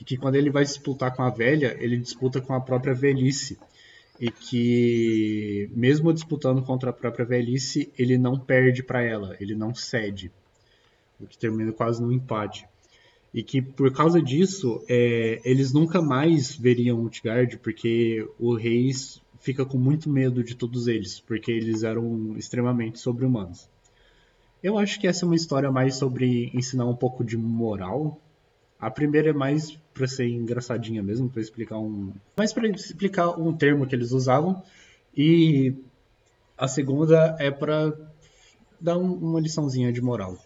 E 0.00 0.04
que 0.04 0.16
quando 0.16 0.36
ele 0.36 0.50
vai 0.50 0.64
disputar 0.64 1.14
com 1.14 1.22
a 1.22 1.30
velha, 1.30 1.76
ele 1.78 1.98
disputa 1.98 2.40
com 2.40 2.54
a 2.54 2.60
própria 2.60 2.94
velhice. 2.94 3.58
E 4.18 4.30
que 4.30 5.70
mesmo 5.74 6.12
disputando 6.12 6.62
contra 6.62 6.90
a 6.90 6.92
própria 6.92 7.24
velhice, 7.24 7.92
ele 7.98 8.16
não 8.18 8.38
perde 8.38 8.82
para 8.82 9.02
ela, 9.02 9.36
ele 9.40 9.54
não 9.54 9.74
cede 9.74 10.32
o 11.20 11.26
que 11.26 11.38
termina 11.38 11.72
quase 11.72 12.02
no 12.02 12.12
empate. 12.12 12.66
E 13.32 13.42
que 13.42 13.62
por 13.62 13.92
causa 13.92 14.20
disso, 14.20 14.82
é, 14.88 15.40
eles 15.44 15.72
nunca 15.72 16.02
mais 16.02 16.56
veriam 16.56 17.04
Utgard, 17.04 17.58
porque 17.58 18.26
o 18.38 18.54
rei 18.54 18.90
fica 19.38 19.64
com 19.64 19.78
muito 19.78 20.10
medo 20.10 20.42
de 20.42 20.54
todos 20.54 20.88
eles, 20.88 21.20
porque 21.20 21.50
eles 21.50 21.82
eram 21.82 22.36
extremamente 22.36 22.98
sobre-humanos. 22.98 23.68
Eu 24.62 24.78
acho 24.78 25.00
que 25.00 25.06
essa 25.06 25.24
é 25.24 25.26
uma 25.26 25.36
história 25.36 25.70
mais 25.70 25.94
sobre 25.94 26.50
ensinar 26.52 26.86
um 26.86 26.96
pouco 26.96 27.24
de 27.24 27.36
moral. 27.36 28.20
A 28.80 28.90
primeira 28.90 29.30
é 29.30 29.32
mais 29.32 29.76
para 29.92 30.06
ser 30.06 30.26
engraçadinha 30.28 31.02
mesmo, 31.02 31.28
para 31.28 31.42
explicar 31.42 31.78
um, 31.78 32.12
mais 32.36 32.52
para 32.52 32.66
explicar 32.68 33.28
um 33.38 33.52
termo 33.52 33.86
que 33.86 33.94
eles 33.94 34.12
usavam, 34.12 34.62
e 35.14 35.74
a 36.56 36.66
segunda 36.66 37.36
é 37.38 37.50
para 37.50 37.92
dar 38.80 38.96
um, 38.96 39.12
uma 39.12 39.40
liçãozinha 39.40 39.92
de 39.92 40.00
moral. 40.00 40.38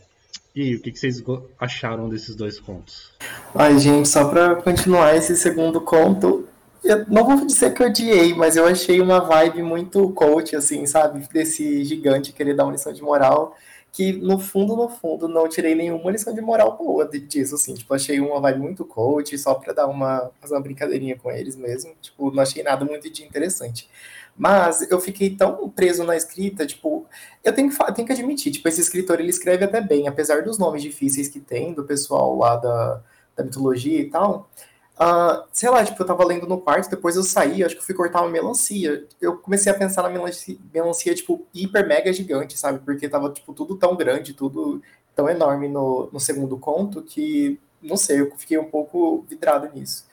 E 0.55 0.63
aí, 0.63 0.75
o 0.77 0.81
que, 0.81 0.95
vocês 0.95 1.23
acharam 1.59 2.09
desses 2.09 2.37
dois 2.37 2.61
contos? 2.61 3.13
Ai, 3.55 3.79
gente, 3.79 4.09
só 4.09 4.29
pra 4.29 4.55
continuar 4.57 5.17
esse 5.17 5.37
segundo 5.37 5.81
conto, 5.81 6.49
eu 6.85 7.05
não 7.09 7.25
vou 7.25 7.47
dizer 7.47 7.73
que 7.75 7.83
eu 7.83 7.89
odiei, 7.89 8.35
mas 8.35 8.57
eu 8.57 8.67
achei 8.67 9.01
uma 9.01 9.19
vibe 9.21 9.63
muito 9.63 10.11
coach, 10.11 10.55
assim, 10.55 10.87
sabe? 10.87 11.27
Desse 11.33 11.83
gigante 11.85 12.33
querer 12.33 12.55
dar 12.55 12.65
uma 12.65 12.73
lição 12.73 12.93
de 12.93 13.03
moral, 13.03 13.57
que 13.95 14.13
no 14.13 14.41
fundo, 14.41 14.75
no 14.75 14.89
fundo, 14.89 15.29
não 15.29 15.49
tirei 15.49 15.73
nenhuma 15.73 16.11
lição 16.11 16.35
de 16.35 16.41
moral 16.41 16.77
boa 16.77 17.09
disso, 17.09 17.55
assim. 17.55 17.75
Tipo, 17.75 17.95
achei 17.95 18.19
uma 18.21 18.41
vibe 18.41 18.59
muito 18.59 18.85
coach, 18.85 19.39
só 19.39 19.55
pra 19.55 19.73
dar 19.73 19.87
uma, 19.87 20.33
fazer 20.41 20.55
uma 20.55 20.61
brincadeirinha 20.61 21.17
com 21.17 21.31
eles 21.31 21.55
mesmo. 21.55 21.95
Tipo, 22.03 22.33
não 22.33 22.43
achei 22.43 22.65
nada 22.65 22.85
muito 22.85 23.09
de 23.09 23.25
interessante. 23.25 23.89
Mas 24.37 24.91
eu 24.91 25.01
fiquei 25.01 25.37
tão 25.37 25.71
preso 25.71 26.03
na 26.03 26.17
escrita, 26.17 26.67
tipo, 26.67 27.07
eu 27.45 27.55
tenho 27.55 27.71
que, 27.71 27.95
tenho 27.95 28.05
que 28.05 28.13
admitir, 28.13 28.51
tipo, 28.51 28.67
esse 28.69 28.81
escritor, 28.81 29.21
ele 29.21 29.31
escreve 29.31 29.65
até 29.65 29.81
bem, 29.81 30.09
apesar 30.09 30.43
dos 30.43 30.59
nomes 30.59 30.83
difíceis 30.83 31.29
que 31.29 31.39
tem, 31.39 31.73
do 31.73 31.85
pessoal 31.85 32.37
lá 32.37 32.57
da, 32.57 33.01
da 33.37 33.45
mitologia 33.45 34.01
e 34.01 34.11
tal, 34.11 34.51
Uh, 34.95 35.43
sei 35.53 35.69
lá, 35.71 35.85
tipo, 35.85 36.01
eu 36.01 36.07
tava 36.07 36.25
lendo 36.25 36.47
no 36.47 36.61
quarto, 36.61 36.89
depois 36.89 37.17
eu 37.17 37.25
saí, 37.25 37.65
acho 37.65 37.75
que 37.75 37.81
eu 37.81 37.85
fui 37.85 37.95
cortar 37.95 38.23
uma 38.23 38.31
melancia. 38.31 39.07
Eu 39.21 39.37
comecei 39.39 39.71
a 39.71 39.77
pensar 39.77 40.03
na 40.03 40.09
melancia, 40.09 40.57
melancia, 40.73 41.15
tipo, 41.15 41.47
hiper 41.53 41.87
mega 41.87 42.13
gigante, 42.13 42.57
sabe? 42.59 42.79
Porque 42.79 43.09
tava, 43.09 43.31
tipo, 43.31 43.53
tudo 43.53 43.77
tão 43.77 43.97
grande, 43.97 44.35
tudo 44.35 44.81
tão 45.15 45.29
enorme 45.29 45.69
no, 45.69 46.09
no 46.13 46.21
segundo 46.21 46.57
conto 46.59 47.03
que, 47.03 47.59
não 47.83 47.97
sei, 47.97 48.21
eu 48.21 48.31
fiquei 48.37 48.59
um 48.59 48.71
pouco 48.71 49.25
vidrado 49.29 49.69
nisso. 49.75 50.07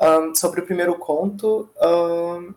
Um, 0.00 0.34
sobre 0.34 0.60
o 0.60 0.66
primeiro 0.66 0.98
conto, 0.98 1.68
um, 1.80 2.54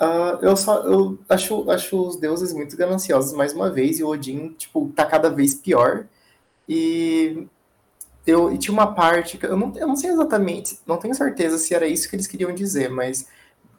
uh, 0.00 0.38
eu 0.42 0.56
só 0.56 0.82
eu 0.82 1.18
acho, 1.28 1.70
acho 1.70 2.08
os 2.08 2.16
deuses 2.16 2.52
muito 2.52 2.76
gananciosos 2.76 3.32
mais 3.32 3.52
uma 3.54 3.70
vez, 3.70 3.98
e 3.98 4.04
o 4.04 4.08
Odin, 4.08 4.50
tipo, 4.50 4.92
tá 4.94 5.06
cada 5.06 5.30
vez 5.30 5.54
pior. 5.54 6.06
E 6.68 7.48
eu, 8.26 8.52
e 8.52 8.58
tinha 8.58 8.72
uma 8.72 8.92
parte, 8.94 9.38
eu 9.42 9.56
não, 9.56 9.72
eu 9.76 9.86
não 9.86 9.96
sei 9.96 10.10
exatamente, 10.10 10.80
não 10.86 10.96
tenho 10.96 11.14
certeza 11.14 11.58
se 11.58 11.74
era 11.74 11.86
isso 11.86 12.08
que 12.08 12.16
eles 12.16 12.26
queriam 12.26 12.52
dizer, 12.54 12.90
mas 12.90 13.28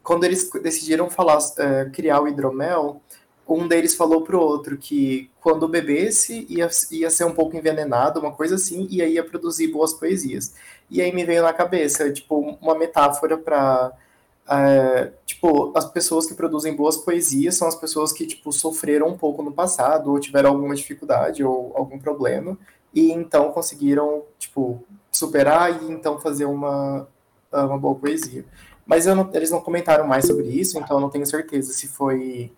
quando 0.02 0.24
eles 0.24 0.50
decidiram 0.64 1.10
falar, 1.10 1.38
uh, 1.38 1.92
criar 1.92 2.22
o 2.22 2.28
hidromel, 2.28 3.02
um 3.48 3.68
deles 3.68 3.96
falou 3.96 4.22
pro 4.22 4.40
outro 4.40 4.78
que 4.78 5.30
quando 5.42 5.68
bebesse 5.68 6.46
ia, 6.50 6.70
ia 6.92 7.10
ser 7.10 7.26
um 7.26 7.34
pouco 7.34 7.56
envenenado, 7.56 8.20
uma 8.20 8.32
coisa 8.32 8.56
assim, 8.56 8.88
e 8.90 9.02
aí 9.02 9.14
ia 9.14 9.24
produzir 9.24 9.68
boas 9.68 9.94
poesias. 9.94 10.54
E 10.90 11.02
aí 11.02 11.14
me 11.14 11.26
veio 11.26 11.44
na 11.44 11.54
cabeça, 11.54 12.12
tipo, 12.12 12.58
uma 12.62 12.78
metáfora 12.78 13.38
para 13.38 13.94
é, 14.50 15.12
tipo, 15.26 15.78
as 15.78 15.86
pessoas 15.86 16.26
que 16.26 16.34
produzem 16.34 16.74
boas 16.74 16.98
poesias 16.98 17.56
são 17.56 17.68
as 17.68 17.76
pessoas 17.76 18.14
que, 18.14 18.26
tipo, 18.26 18.52
sofreram 18.54 19.08
um 19.08 19.18
pouco 19.18 19.44
no 19.44 19.52
passado, 19.52 20.12
ou 20.12 20.20
tiveram 20.20 20.52
alguma 20.52 20.76
dificuldade, 20.76 21.44
ou 21.44 21.74
algum 21.76 22.00
problema, 22.00 22.58
e 22.98 23.12
então 23.12 23.52
conseguiram, 23.52 24.24
tipo, 24.40 24.84
superar 25.12 25.84
e 25.84 25.92
então 25.92 26.20
fazer 26.20 26.46
uma, 26.46 27.08
uma 27.54 27.78
boa 27.78 27.94
poesia. 27.94 28.44
Mas 28.88 29.06
não, 29.06 29.30
eles 29.34 29.52
não 29.52 29.62
comentaram 29.62 30.08
mais 30.08 30.26
sobre 30.26 30.48
isso, 30.48 30.80
então 30.80 30.98
eu 30.98 31.02
não 31.02 31.10
tenho 31.12 31.26
certeza 31.28 31.74
se 31.74 31.88
foi 31.88 32.52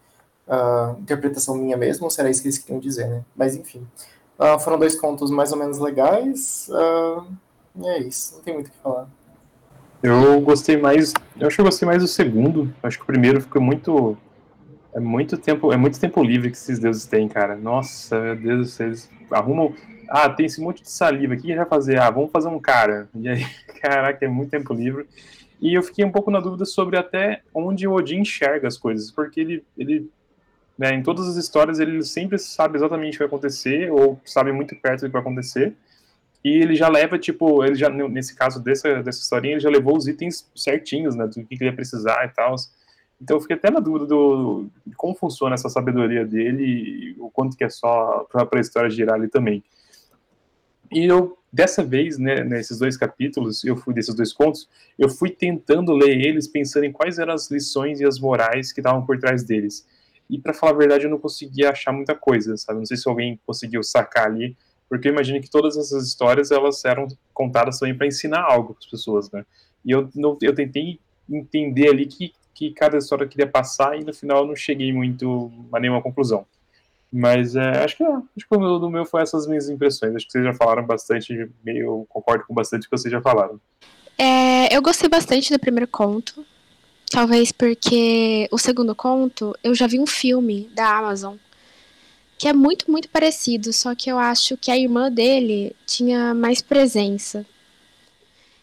uh, 0.48 0.98
interpretação 1.02 1.56
minha 1.56 1.76
mesmo 1.76 2.06
ou 2.06 2.10
se 2.10 2.22
era 2.22 2.30
isso 2.30 2.42
que 2.42 2.48
eles 2.48 2.58
queriam 2.58 2.80
dizer, 2.80 3.10
né? 3.10 3.26
Mas 3.36 3.54
enfim. 3.54 3.86
Uh, 4.40 4.58
foram 4.60 4.80
dois 4.80 4.98
contos 4.98 5.30
mais 5.30 5.52
ou 5.52 5.58
menos 5.58 5.78
legais. 5.78 6.70
Uh, 6.70 7.26
e 7.76 7.90
é 7.90 8.00
isso, 8.00 8.36
não 8.36 8.42
tem 8.42 8.54
muito 8.54 8.68
o 8.68 8.72
que 8.72 8.78
falar. 8.78 9.10
Eu 10.02 10.40
gostei 10.40 10.78
mais. 10.78 11.14
Eu 11.38 11.48
acho 11.48 11.58
que 11.58 11.62
eu 11.62 11.66
gostei 11.66 11.86
mais 11.86 12.02
do 12.02 12.08
segundo. 12.08 12.74
Acho 12.82 12.98
que 12.98 13.04
o 13.04 13.08
primeiro 13.08 13.42
ficou 13.42 13.62
muito. 13.62 14.18
É 14.94 15.02
muito 15.02 15.38
tempo, 15.38 15.74
é 15.74 15.78
muito 15.78 16.00
tempo 16.00 16.24
livre 16.24 16.50
que 16.50 16.56
esses 16.56 16.80
deuses 16.80 17.06
têm, 17.06 17.28
cara. 17.28 17.58
Nossa, 17.58 18.18
meu 18.18 18.36
Deus, 18.38 18.74
vocês 18.74 19.10
arrumam 19.30 19.74
ah, 20.10 20.30
tem 20.30 20.46
esse 20.46 20.60
monte 20.60 20.82
de 20.82 20.90
saliva, 20.90 21.34
o 21.34 21.38
que 21.38 21.46
a 21.46 21.48
gente 21.50 21.58
vai 21.58 21.66
fazer? 21.66 22.00
Ah, 22.00 22.10
vamos 22.10 22.32
fazer 22.32 22.48
um 22.48 22.60
cara. 22.60 23.08
E 23.16 23.30
aí, 23.30 23.46
caraca, 23.80 24.26
é 24.26 24.28
muito 24.28 24.50
tempo 24.50 24.74
livre. 24.74 25.08
E 25.62 25.74
eu 25.74 25.84
fiquei 25.84 26.04
um 26.04 26.12
pouco 26.12 26.32
na 26.32 26.40
dúvida 26.40 26.66
sobre 26.66 26.98
até 26.98 27.42
onde 27.54 27.88
o 27.88 27.94
Odin 27.94 28.22
enxerga 28.22 28.68
as 28.68 28.78
coisas, 28.78 29.12
porque 29.12 29.40
ele, 29.40 29.64
ele 29.78 30.10
né, 30.78 30.94
em 30.94 31.04
todas 31.04 31.28
as 31.28 31.36
histórias, 31.36 31.80
ele 31.80 32.02
sempre 32.04 32.40
sabe 32.40 32.78
exatamente 32.78 33.10
o 33.10 33.12
que 33.14 33.20
vai 33.20 33.28
acontecer, 33.28 33.92
ou 33.92 34.20
sabe 34.26 34.52
muito 34.52 34.76
perto 34.78 35.02
do 35.02 35.08
que 35.08 35.12
vai 35.12 35.22
acontecer, 35.22 35.76
e 36.44 36.50
ele 36.50 36.76
já 36.76 36.88
leva, 36.88 37.20
tipo, 37.20 37.64
ele 37.66 37.76
já, 37.76 37.90
nesse 37.90 38.34
caso 38.34 38.64
dessa, 38.64 39.04
dessa 39.04 39.20
historinha, 39.20 39.56
ele 39.56 39.60
já 39.60 39.70
levou 39.70 39.98
os 39.98 40.08
itens 40.08 40.50
certinhos, 40.56 41.16
né, 41.16 41.28
do 41.28 41.44
que 41.44 41.56
ele 41.56 41.66
ia 41.66 41.76
precisar 41.76 42.26
e 42.26 42.30
tal. 42.30 42.56
Então 43.22 43.36
eu 43.36 43.42
fiquei 43.42 43.58
até 43.58 43.70
na 43.70 43.82
dúvida 43.82 44.06
do, 44.06 44.68
de 44.88 44.96
como 44.96 45.14
funciona 45.14 45.54
essa 45.54 45.68
sabedoria 45.68 46.26
dele 46.26 46.64
e 46.64 47.16
o 47.20 47.30
quanto 47.30 47.58
que 47.58 47.66
é 47.66 47.70
só 47.70 48.26
para 48.32 48.48
a 48.54 48.62
história 48.62 48.90
girar 48.90 49.16
ali 49.16 49.28
também. 49.28 49.62
E 50.92 51.06
eu, 51.06 51.38
dessa 51.52 51.84
vez, 51.84 52.18
né, 52.18 52.44
nesses 52.44 52.80
dois 52.80 52.98
capítulos, 52.98 53.64
eu 53.64 53.76
fui 53.76 53.94
desses 53.94 54.16
dois 54.16 54.34
contos, 54.34 54.68
eu 54.98 55.10
fui 55.10 55.30
tentando 55.30 55.94
ler 55.94 56.20
eles 56.20 56.48
pensando 56.48 56.86
em 56.86 56.92
quais 56.92 57.20
eram 57.20 57.34
as 57.34 57.50
lições 57.52 58.00
e 58.00 58.06
as 58.06 58.20
morais 58.20 58.72
que 58.72 58.80
estavam 58.80 59.06
por 59.06 59.20
trás 59.20 59.44
deles. 59.44 59.86
E 60.30 60.40
para 60.40 60.54
falar 60.54 60.74
a 60.74 60.78
verdade, 60.78 61.06
eu 61.06 61.10
não 61.10 61.20
conseguia 61.20 61.70
achar 61.70 61.92
muita 61.92 62.16
coisa, 62.16 62.56
sabe? 62.58 62.80
Não 62.80 62.86
sei 62.86 62.98
se 62.98 63.08
alguém 63.08 63.40
conseguiu 63.46 63.84
sacar 63.84 64.26
ali, 64.26 64.56
porque 64.88 65.08
eu 65.08 65.12
imagino 65.12 65.42
que 65.42 65.50
todas 65.50 65.78
essas 65.78 66.08
histórias 66.08 66.52
elas 66.52 66.84
eram 66.86 67.08
contadas 67.34 67.80
também 67.80 67.96
para 67.96 68.08
ensinar 68.08 68.42
algo 68.42 68.74
para 68.74 68.80
as 68.84 68.90
pessoas, 68.90 69.32
né? 69.32 69.46
E 69.86 69.92
eu, 69.92 70.10
eu 70.42 70.54
tentei 70.54 71.00
entender 71.30 71.90
ali 71.90 72.06
que, 72.06 72.34
que 72.54 72.72
cada 72.72 72.98
história 72.98 73.28
queria 73.28 73.48
passar 73.48 74.00
e 74.00 74.04
no 74.04 74.14
final 74.14 74.40
eu 74.40 74.48
não 74.48 74.56
cheguei 74.56 74.92
muito 74.92 75.52
a 75.72 75.80
nenhuma 75.80 76.02
conclusão. 76.02 76.46
Mas 77.12 77.56
é, 77.56 77.84
acho 77.84 77.98
que, 77.98 78.04
acho 78.04 78.48
que 78.48 78.56
o 78.56 78.80
do 78.80 78.90
meu 78.90 79.06
foi 79.06 79.22
essas 79.22 79.48
minhas 79.48 79.70
impressões. 79.70 80.16
Acho 80.16 80.26
que 80.26 80.32
vocês 80.32 80.44
já 80.44 80.54
falaram 80.54 80.86
bastante, 80.86 81.50
meio 81.64 82.06
concordo 82.08 82.46
com 82.46 82.54
bastante 82.54 82.88
que 82.88 82.96
vocês 82.96 83.12
já 83.12 83.22
falaram. 83.22 83.60
É, 84.18 84.76
eu 84.76 84.82
gostei 84.82 85.10
bastante 85.10 85.52
do 85.52 85.60
primeiro 85.60 85.88
conto. 85.88 86.46
Talvez 87.10 87.52
porque 87.52 88.48
o 88.52 88.58
segundo 88.60 88.94
conto, 88.94 89.56
eu 89.64 89.74
já 89.74 89.88
vi 89.88 90.00
um 90.00 90.06
filme 90.06 90.70
da 90.76 90.98
Amazon 90.98 91.36
que 92.40 92.48
é 92.48 92.54
muito, 92.54 92.90
muito 92.90 93.10
parecido, 93.10 93.74
só 93.74 93.94
que 93.94 94.10
eu 94.10 94.18
acho 94.18 94.56
que 94.56 94.72
a 94.72 94.78
irmã 94.78 95.12
dele 95.12 95.76
tinha 95.86 96.34
mais 96.34 96.62
presença. 96.62 97.46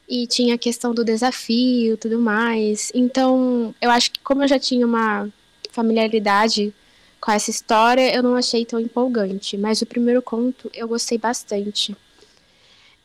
E 0.09 0.27
tinha 0.27 0.55
a 0.55 0.59
questão 0.59 0.95
do 0.95 1.05
desafio 1.05 1.99
tudo 1.99 2.19
mais. 2.19 2.91
Então, 2.95 3.75
eu 3.79 3.91
acho 3.91 4.13
que 4.13 4.21
como 4.21 4.43
eu 4.43 4.49
já 4.49 4.59
tinha 4.59 4.87
uma 4.87 5.29
familiaridade 5.71 6.73
com 7.21 7.33
essa 7.33 7.51
história 7.51 8.15
eu 8.15 8.23
não 8.23 8.37
achei 8.37 8.65
tão 8.65 8.81
empolgante, 8.81 9.57
mas 9.57 9.83
o 9.83 9.87
primeiro 9.87 10.23
conto 10.23 10.71
eu 10.75 10.87
gostei 10.89 11.19
bastante. 11.19 11.97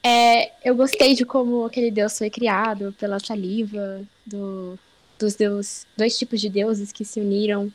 É, 0.04 0.52
eu 0.68 0.76
gostei 0.76 1.14
de 1.14 1.26
como 1.26 1.66
aquele 1.66 1.92
deus 1.92 2.18
foi 2.18 2.30
criado 2.30 2.94
pela 3.00 3.20
saliva 3.20 4.02
do, 4.26 4.78
dos 5.20 5.36
deus, 5.36 5.86
dois 5.96 6.18
tipos 6.18 6.42
de 6.42 6.50
deuses 6.50 6.92
que 6.92 7.06
se 7.06 7.20
uniram. 7.20 7.72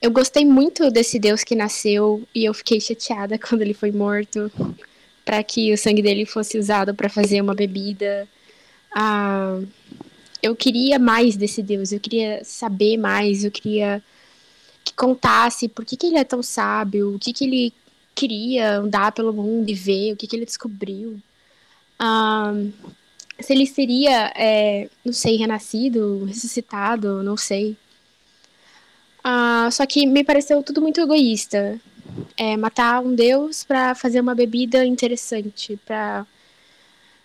Eu 0.00 0.10
gostei 0.10 0.44
muito 0.44 0.90
desse 0.90 1.18
deus 1.18 1.44
que 1.44 1.54
nasceu 1.54 2.26
e 2.34 2.44
eu 2.44 2.52
fiquei 2.52 2.80
chateada 2.80 3.38
quando 3.38 3.62
ele 3.62 3.74
foi 3.74 3.92
morto, 3.92 4.50
para 5.24 5.42
que 5.44 5.72
o 5.72 5.78
sangue 5.78 6.02
dele 6.02 6.26
fosse 6.26 6.58
usado 6.58 6.92
para 6.94 7.08
fazer 7.08 7.40
uma 7.40 7.54
bebida. 7.54 8.28
Ah, 8.94 9.60
eu 10.42 10.56
queria 10.56 10.98
mais 10.98 11.36
desse 11.36 11.62
deus, 11.62 11.92
eu 11.92 12.00
queria 12.00 12.42
saber 12.44 12.96
mais, 12.96 13.44
eu 13.44 13.50
queria 13.50 14.02
que 14.84 14.92
contasse 14.94 15.68
por 15.68 15.84
que, 15.84 15.96
que 15.96 16.06
ele 16.06 16.18
é 16.18 16.24
tão 16.24 16.42
sábio, 16.42 17.14
o 17.14 17.18
que, 17.18 17.32
que 17.32 17.44
ele 17.44 17.74
queria 18.14 18.78
andar 18.78 19.12
pelo 19.12 19.32
mundo 19.32 19.68
e 19.68 19.74
ver, 19.74 20.12
o 20.12 20.16
que, 20.16 20.26
que 20.26 20.36
ele 20.36 20.44
descobriu. 20.44 21.20
Um, 22.00 22.72
se 23.40 23.52
ele 23.52 23.66
seria, 23.66 24.32
é, 24.36 24.88
não 25.04 25.12
sei, 25.12 25.36
renascido, 25.36 26.24
ressuscitado, 26.24 27.22
não 27.22 27.36
sei. 27.36 27.76
Uh, 29.24 29.70
só 29.70 29.86
que 29.86 30.06
me 30.06 30.24
pareceu 30.24 30.62
tudo 30.62 30.80
muito 30.80 31.00
egoísta. 31.00 31.80
É, 32.36 32.56
matar 32.56 33.00
um 33.00 33.14
deus 33.14 33.64
para 33.64 33.94
fazer 33.94 34.20
uma 34.20 34.34
bebida 34.34 34.84
interessante. 34.84 35.78
Pra... 35.84 36.26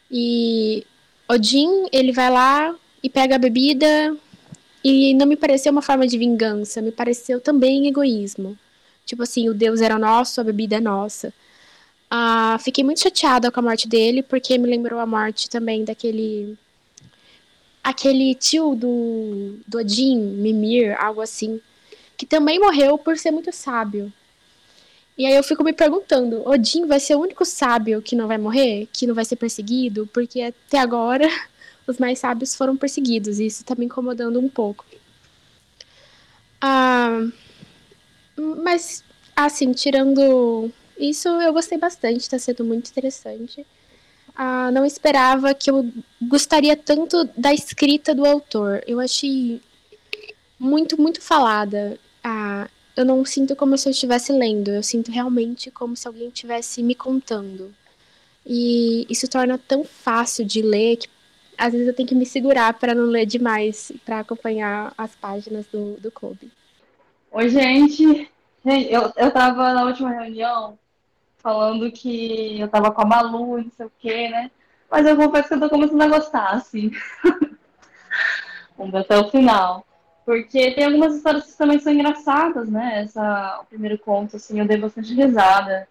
E 0.10 0.86
Odin, 1.28 1.88
ele 1.91 2.12
vai 2.12 2.30
lá 2.30 2.76
e 3.04 3.10
pega 3.10 3.36
a 3.36 3.39
bebida, 3.39 4.15
e 4.89 5.13
não 5.13 5.26
me 5.26 5.36
pareceu 5.36 5.69
uma 5.73 5.82
forma 5.82 6.08
de 6.08 6.17
vingança, 6.17 6.82
me 6.82 6.93
pareceu 6.93 7.41
também 7.41 7.88
egoísmo. 7.88 8.58
Tipo 9.06 9.23
assim, 9.23 9.50
o 9.50 9.54
Deus 9.54 9.82
era 9.82 10.00
nosso, 10.00 10.39
a 10.39 10.43
bebida 10.45 10.78
é 10.78 10.80
nossa. 10.80 11.34
Ah, 12.10 12.58
fiquei 12.63 12.86
muito 12.86 13.02
chateada 13.02 13.52
com 13.52 13.60
a 13.60 13.63
morte 13.63 13.86
dele, 13.86 14.23
porque 14.23 14.58
me 14.58 14.65
lembrou 14.65 14.97
a 15.02 15.06
morte 15.06 15.50
também 15.50 15.84
daquele. 15.84 16.58
Aquele 17.84 18.34
tio 18.36 18.76
do, 18.76 19.60
do 19.67 19.80
Odin, 19.80 20.17
Mimir, 20.17 20.95
algo 21.02 21.19
assim, 21.19 21.60
que 22.15 22.26
também 22.26 22.58
morreu 22.58 22.97
por 22.97 23.17
ser 23.17 23.32
muito 23.32 23.52
sábio. 23.52 24.12
E 25.17 25.26
aí 25.26 25.36
eu 25.36 25.43
fico 25.43 25.65
me 25.65 25.73
perguntando, 25.73 26.47
Odin 26.47 26.86
vai 26.86 27.02
ser 27.02 27.15
o 27.15 27.19
único 27.19 27.43
sábio 27.43 28.02
que 28.02 28.15
não 28.15 28.28
vai 28.28 28.38
morrer? 28.38 28.88
Que 28.93 29.06
não 29.06 29.13
vai 29.15 29.26
ser 29.26 29.36
perseguido? 29.36 30.08
Porque 30.13 30.41
até 30.41 30.80
agora 30.80 31.28
os 31.88 31.97
mais 31.97 32.19
sábios 32.19 32.56
foram 32.56 32.76
perseguidos, 32.76 33.39
e 33.39 33.45
isso 33.45 33.62
está 33.62 33.73
me 33.76 33.86
incomodando 33.86 34.39
um 34.39 34.50
pouco. 34.50 34.86
Ah, 36.62 37.28
mas, 38.38 39.04
assim, 39.36 39.71
tirando 39.71 40.71
isso, 41.00 41.30
eu 41.30 41.54
gostei 41.54 41.78
bastante, 41.78 42.21
está 42.21 42.38
sendo 42.38 42.65
muito 42.65 42.89
interessante. 42.89 43.65
Ah, 44.36 44.69
não 44.71 44.86
esperava 44.86 45.54
que 45.54 45.71
eu 45.71 45.91
gostaria 46.21 46.76
tanto 46.76 47.23
da 47.36 47.54
escrita 47.54 48.13
do 48.13 48.26
autor. 48.26 48.84
Eu 48.86 49.00
achei 49.00 49.62
muito, 50.60 51.00
muito 51.02 51.21
falada. 51.21 52.00
Ah, 52.23 52.69
eu 52.95 53.06
não 53.06 53.23
sinto 53.26 53.56
como 53.56 53.78
se 53.78 53.88
eu 53.88 53.91
estivesse 53.91 54.32
lendo, 54.32 54.71
eu 54.71 54.84
sinto 54.84 55.12
realmente 55.12 55.69
como 55.71 55.95
se 55.95 56.08
alguém 56.08 56.28
estivesse 56.28 56.84
me 56.84 56.95
contando. 56.95 57.73
E 58.45 59.06
isso 59.10 59.28
torna 59.28 59.58
tão 59.58 59.84
fácil 59.84 60.45
de 60.45 60.62
ler 60.62 60.97
que 60.97 61.08
às 61.58 61.74
vezes 61.74 61.88
eu 61.88 61.93
tenho 61.93 62.08
que 62.08 62.15
me 62.15 62.26
segurar 62.26 62.74
para 62.74 62.93
não 62.93 63.06
ler 63.06 63.26
demais, 63.26 63.91
para 64.06 64.20
acompanhar 64.20 64.93
as 64.98 65.15
páginas 65.15 65.65
do, 65.67 65.96
do 66.00 66.12
clube. 66.12 66.52
Oi, 67.32 67.50
gente. 67.50 68.30
Eu, 68.65 69.13
eu 69.15 69.32
tava 69.32 69.74
na 69.74 69.86
última 69.86 70.12
reunião 70.12 70.78
falando 71.38 71.89
que 71.91 72.60
eu 72.60 72.67
tava 72.67 72.91
com 72.91 73.02
a 73.02 73.06
Malu 73.06 73.62
não 73.62 73.72
sei 73.72 73.86
o 73.86 73.91
quê, 74.00 74.28
né? 74.30 74.52
Mas 74.89 75.06
eu 75.06 75.15
confesso 75.15 75.48
que 75.48 75.54
eu 75.54 75.60
tô 75.60 75.70
começando 75.70 76.02
a 76.02 76.08
gostar, 76.08 76.50
assim. 76.52 76.91
Vamos 78.78 78.91
ver 78.93 79.00
até 79.00 79.17
o 79.17 79.30
final. 79.30 79.86
Porque 80.26 80.72
tem 80.72 80.84
algumas 80.84 81.15
histórias 81.15 81.46
que 81.46 81.58
também 81.58 81.80
são 81.80 81.93
engraçadas, 81.93 82.67
né? 82.70 83.04
Essa, 83.04 83.60
o 83.62 83.65
primeiro 83.65 83.98
conto, 83.98 84.36
assim, 84.36 84.60
eu 84.60 84.67
dei 84.67 84.78
bastante 84.78 85.13
risada. 85.13 85.88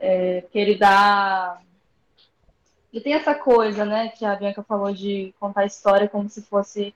É, 0.00 0.42
que 0.50 0.58
ele 0.58 0.76
dá. 0.76 1.58
Ele 2.94 3.02
tem 3.02 3.14
essa 3.14 3.34
coisa, 3.34 3.84
né, 3.84 4.10
que 4.10 4.24
a 4.24 4.36
Bianca 4.36 4.62
falou 4.62 4.94
de 4.94 5.34
contar 5.40 5.62
a 5.62 5.66
história 5.66 6.08
como 6.08 6.28
se 6.28 6.42
fosse 6.42 6.94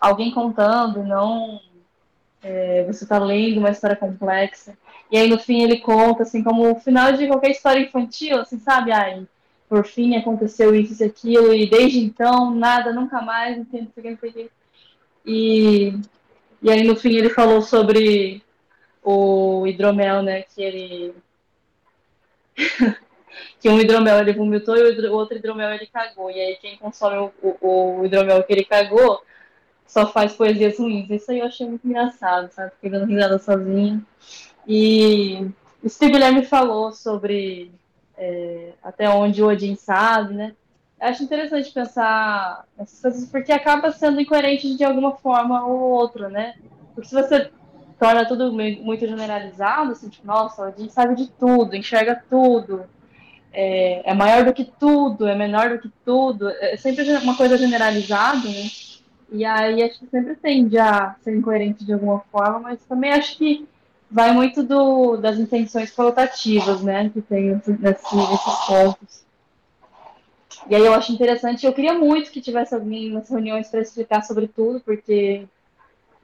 alguém 0.00 0.30
contando, 0.30 1.02
não 1.02 1.60
é, 2.40 2.84
você 2.84 3.02
está 3.02 3.18
lendo 3.18 3.58
uma 3.58 3.70
história 3.70 3.96
complexa. 3.96 4.78
E 5.10 5.18
aí 5.18 5.28
no 5.28 5.40
fim 5.40 5.62
ele 5.62 5.80
conta, 5.80 6.22
assim, 6.22 6.44
como 6.44 6.70
o 6.70 6.78
final 6.78 7.14
de 7.14 7.26
qualquer 7.26 7.50
história 7.50 7.80
infantil, 7.80 8.38
assim, 8.38 8.60
sabe? 8.60 8.92
Ai, 8.92 9.26
por 9.68 9.84
fim 9.84 10.14
aconteceu 10.14 10.72
isso 10.72 11.02
e 11.02 11.06
aquilo, 11.06 11.52
e 11.52 11.68
desde 11.68 11.98
então 11.98 12.54
nada, 12.54 12.92
nunca 12.92 13.20
mais, 13.20 13.56
não 13.56 13.64
o 13.64 14.16
que, 14.16 14.50
E, 15.26 15.94
e 16.62 16.70
aí 16.70 16.84
no 16.84 16.94
fim 16.94 17.16
ele 17.16 17.30
falou 17.30 17.60
sobre 17.60 18.40
o 19.02 19.66
hidromel, 19.66 20.22
né? 20.22 20.42
Que 20.42 20.62
ele. 20.62 21.14
que 23.60 23.68
um 23.68 23.78
hidromel 23.78 24.18
ele 24.20 24.32
vomitou 24.32 24.76
e 24.76 25.06
o 25.06 25.12
outro 25.12 25.36
hidromel 25.36 25.70
ele 25.70 25.86
cagou. 25.86 26.30
E 26.30 26.40
aí 26.40 26.56
quem 26.56 26.78
consome 26.78 27.16
o, 27.16 27.32
o, 27.60 28.00
o 28.00 28.06
hidromel 28.06 28.42
que 28.42 28.52
ele 28.52 28.64
cagou 28.64 29.22
só 29.86 30.06
faz 30.06 30.32
poesias 30.32 30.78
ruins. 30.78 31.10
Isso 31.10 31.30
aí 31.30 31.40
eu 31.40 31.46
achei 31.46 31.66
muito 31.66 31.86
engraçado, 31.86 32.50
sabe? 32.52 32.72
Fiquei 32.76 32.90
dando 32.90 33.06
risada 33.06 33.38
sozinha. 33.38 34.00
E 34.66 35.46
o 35.82 35.88
Steve 35.88 36.12
Guilherme 36.12 36.44
falou 36.44 36.92
sobre 36.92 37.70
é, 38.16 38.72
até 38.82 39.10
onde 39.10 39.42
o 39.42 39.48
Odin 39.48 39.76
sabe, 39.76 40.34
né? 40.34 40.54
Acho 40.98 41.22
interessante 41.22 41.72
pensar 41.72 42.66
essas 42.78 43.00
coisas, 43.00 43.28
porque 43.30 43.52
acaba 43.52 43.90
sendo 43.90 44.20
incoerente 44.20 44.76
de 44.76 44.84
alguma 44.84 45.16
forma 45.16 45.66
ou 45.66 45.80
outra, 45.80 46.28
né? 46.28 46.54
Porque 46.94 47.08
se 47.08 47.14
você 47.14 47.50
torna 47.98 48.26
tudo 48.26 48.52
muito 48.52 49.06
generalizado, 49.06 49.92
assim, 49.92 50.08
tipo, 50.08 50.26
nossa, 50.26 50.62
o 50.62 50.68
Odin 50.68 50.88
sabe 50.88 51.14
de 51.14 51.28
tudo, 51.30 51.74
enxerga 51.74 52.22
tudo, 52.28 52.84
é, 53.52 54.10
é 54.10 54.14
maior 54.14 54.44
do 54.44 54.52
que 54.52 54.64
tudo, 54.64 55.26
é 55.26 55.34
menor 55.34 55.70
do 55.70 55.78
que 55.78 55.90
tudo, 56.04 56.48
é 56.48 56.76
sempre 56.76 57.10
uma 57.18 57.36
coisa 57.36 57.56
generalizada, 57.56 58.48
né? 58.48 58.70
E 59.32 59.44
aí 59.44 59.82
acho 59.82 60.00
que 60.00 60.06
sempre 60.06 60.34
tende 60.34 60.76
a 60.78 61.14
ser 61.22 61.36
incoerente 61.36 61.84
de 61.84 61.92
alguma 61.92 62.20
forma, 62.32 62.60
mas 62.60 62.80
também 62.88 63.12
acho 63.12 63.36
que 63.38 63.66
vai 64.10 64.32
muito 64.32 64.62
do, 64.62 65.16
das 65.16 65.38
intenções 65.38 65.92
conotativas, 65.92 66.82
né, 66.82 67.08
que 67.10 67.22
tem 67.22 67.50
nesse, 67.54 67.72
nesses 67.72 68.66
pontos. 68.66 69.24
E 70.68 70.74
aí 70.74 70.84
eu 70.84 70.92
acho 70.92 71.12
interessante, 71.12 71.64
eu 71.64 71.72
queria 71.72 71.94
muito 71.94 72.30
que 72.30 72.40
tivesse 72.40 72.74
alguém 72.74 73.10
nas 73.10 73.30
reuniões 73.30 73.68
para 73.68 73.80
explicar 73.80 74.22
sobre 74.22 74.48
tudo, 74.48 74.80
porque 74.80 75.46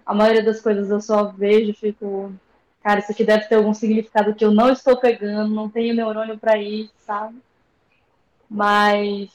a 0.04 0.12
maioria 0.12 0.42
das 0.42 0.60
coisas 0.60 0.90
eu 0.90 1.00
só 1.00 1.24
vejo 1.24 1.74
fico, 1.74 2.32
cara, 2.86 3.00
isso 3.00 3.10
aqui 3.10 3.24
deve 3.24 3.46
ter 3.46 3.56
algum 3.56 3.74
significado 3.74 4.32
que 4.32 4.44
eu 4.44 4.52
não 4.52 4.70
estou 4.70 4.96
pegando, 4.96 5.52
não 5.52 5.68
tenho 5.68 5.92
neurônio 5.92 6.38
para 6.38 6.56
isso, 6.56 6.92
sabe? 7.04 7.34
Mas, 8.48 9.28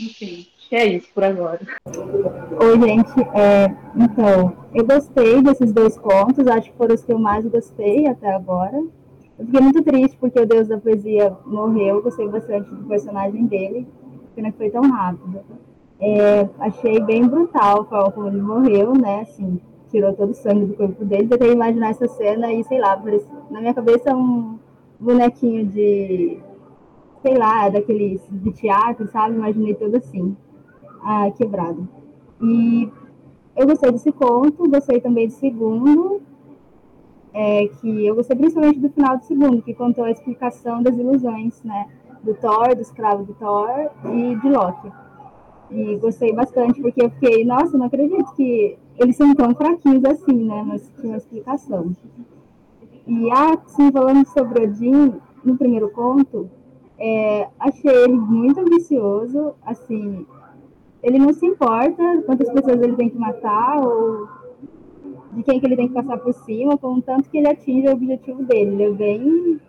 enfim, 0.00 0.46
é 0.70 0.86
isso 0.86 1.08
por 1.12 1.22
agora. 1.22 1.60
Oi, 1.86 2.80
gente. 2.80 3.12
É, 3.34 3.66
então, 3.94 4.56
eu 4.74 4.86
gostei 4.86 5.42
desses 5.42 5.70
dois 5.70 5.98
contos, 5.98 6.46
acho 6.46 6.70
que 6.70 6.78
foram 6.78 6.94
os 6.94 7.04
que 7.04 7.12
eu 7.12 7.18
mais 7.18 7.44
gostei 7.44 8.06
até 8.06 8.32
agora. 8.32 8.82
Eu 9.38 9.44
fiquei 9.44 9.60
muito 9.60 9.82
triste 9.82 10.16
porque 10.16 10.40
o 10.40 10.46
Deus 10.46 10.68
da 10.68 10.78
Poesia 10.78 11.36
morreu, 11.44 12.02
gostei 12.02 12.26
bastante 12.26 12.70
do 12.70 12.88
personagem 12.88 13.44
dele, 13.44 13.86
pena 14.34 14.50
que 14.50 14.56
foi 14.56 14.70
tão 14.70 14.90
rápido. 14.90 15.44
É, 16.00 16.48
achei 16.58 16.98
bem 17.00 17.28
brutal 17.28 17.84
como 17.84 18.28
ele 18.28 18.40
morreu, 18.40 18.94
né? 18.94 19.20
Assim, 19.20 19.60
tirou 19.92 20.12
todo 20.14 20.30
o 20.30 20.34
sangue 20.34 20.66
do 20.66 20.74
corpo 20.74 21.04
dele. 21.04 21.28
Tentei 21.28 21.52
imaginar 21.52 21.90
essa 21.90 22.08
cena 22.08 22.52
e, 22.52 22.64
sei 22.64 22.80
lá, 22.80 23.00
na 23.50 23.60
minha 23.60 23.74
cabeça 23.74 24.16
um 24.16 24.58
bonequinho 24.98 25.66
de, 25.66 26.38
sei 27.20 27.36
lá, 27.36 27.68
daqueles 27.68 28.20
de 28.30 28.52
teatro, 28.52 29.06
sabe? 29.08 29.36
Imaginei 29.36 29.74
tudo 29.74 29.96
assim 29.98 30.36
ah, 31.04 31.30
quebrado. 31.30 31.86
E 32.40 32.90
eu 33.54 33.66
gostei 33.66 33.92
desse 33.92 34.10
conto, 34.10 34.68
gostei 34.68 35.00
também 35.00 35.28
do 35.28 35.34
segundo, 35.34 36.22
é, 37.34 37.68
que 37.68 38.06
eu 38.06 38.14
gostei 38.14 38.36
principalmente 38.36 38.80
do 38.80 38.90
final 38.90 39.18
do 39.18 39.24
segundo, 39.24 39.62
que 39.62 39.74
contou 39.74 40.04
a 40.04 40.10
explicação 40.10 40.82
das 40.82 40.96
ilusões, 40.96 41.62
né? 41.62 41.88
Do 42.22 42.34
Thor, 42.34 42.74
do 42.74 42.80
escravo 42.80 43.24
do 43.24 43.34
Thor 43.34 43.90
e 44.04 44.36
de 44.36 44.48
Loki. 44.48 44.90
E 45.74 45.96
gostei 45.96 46.34
bastante, 46.34 46.82
porque 46.82 47.02
eu 47.02 47.10
fiquei, 47.10 47.44
nossa, 47.44 47.78
não 47.78 47.86
acredito 47.86 48.34
que 48.34 48.76
eles 48.98 49.16
são 49.16 49.34
tão 49.34 49.54
fraquinhos 49.54 50.04
assim, 50.04 50.44
né? 50.44 50.62
Mas 50.66 50.90
tinha 51.00 51.12
uma 51.12 51.16
explicação. 51.16 51.92
E 53.06 53.30
assim, 53.30 53.90
falando 53.90 54.26
sobre 54.28 54.64
Odin, 54.64 55.14
no 55.42 55.56
primeiro 55.56 55.90
conto, 55.90 56.48
é, 56.98 57.48
achei 57.58 57.90
ele 57.90 58.12
muito 58.12 58.60
ambicioso, 58.60 59.54
assim, 59.64 60.26
ele 61.02 61.18
não 61.18 61.32
se 61.32 61.46
importa 61.46 62.22
quantas 62.26 62.48
pessoas 62.50 62.80
ele 62.80 62.94
tem 62.94 63.08
que 63.08 63.18
matar 63.18 63.84
ou 63.84 64.28
de 65.32 65.42
quem 65.42 65.58
que 65.58 65.66
ele 65.66 65.76
tem 65.76 65.88
que 65.88 65.94
passar 65.94 66.18
por 66.18 66.32
cima, 66.32 66.76
contanto 66.76 67.30
que 67.30 67.38
ele 67.38 67.48
atinja 67.48 67.90
o 67.90 67.94
objetivo 67.94 68.44
dele. 68.44 68.74
Ele 68.74 68.82
é 68.84 68.90
bem 68.90 69.60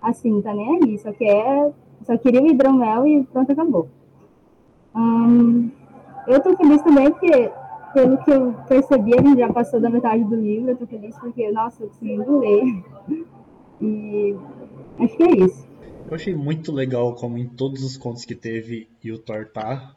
assim, 0.00 0.40
tá 0.42 0.54
nem 0.54 0.78
aí, 0.84 0.98
só 0.98 1.12
quer, 1.12 1.72
só 2.04 2.16
queria 2.18 2.42
o 2.42 2.46
hidromel 2.46 3.06
e 3.06 3.24
pronto, 3.24 3.50
acabou. 3.50 3.88
Hum, 4.96 5.70
eu 6.26 6.40
tô 6.40 6.56
feliz 6.56 6.82
também 6.82 7.10
porque, 7.10 7.50
pelo 7.92 8.18
que 8.24 8.30
eu 8.30 8.52
percebi, 8.66 9.18
a 9.18 9.22
gente 9.22 9.38
já 9.38 9.52
passou 9.52 9.80
da 9.80 9.90
metade 9.90 10.24
do 10.24 10.36
livro, 10.36 10.70
eu 10.70 10.76
tô 10.76 10.86
feliz 10.86 11.16
porque, 11.18 11.50
nossa, 11.52 11.82
eu 11.82 11.88
consigo 11.88 12.38
ler. 12.40 12.84
E 13.80 14.34
acho 14.98 15.16
que 15.16 15.22
é 15.22 15.36
isso. 15.44 15.66
Eu 16.08 16.14
achei 16.14 16.34
muito 16.34 16.72
legal 16.72 17.14
como 17.14 17.36
em 17.36 17.46
todos 17.46 17.82
os 17.82 17.96
contos 17.96 18.24
que 18.24 18.34
teve 18.34 18.88
e 19.02 19.12
o 19.12 19.18
Thor 19.18 19.46
tá, 19.46 19.94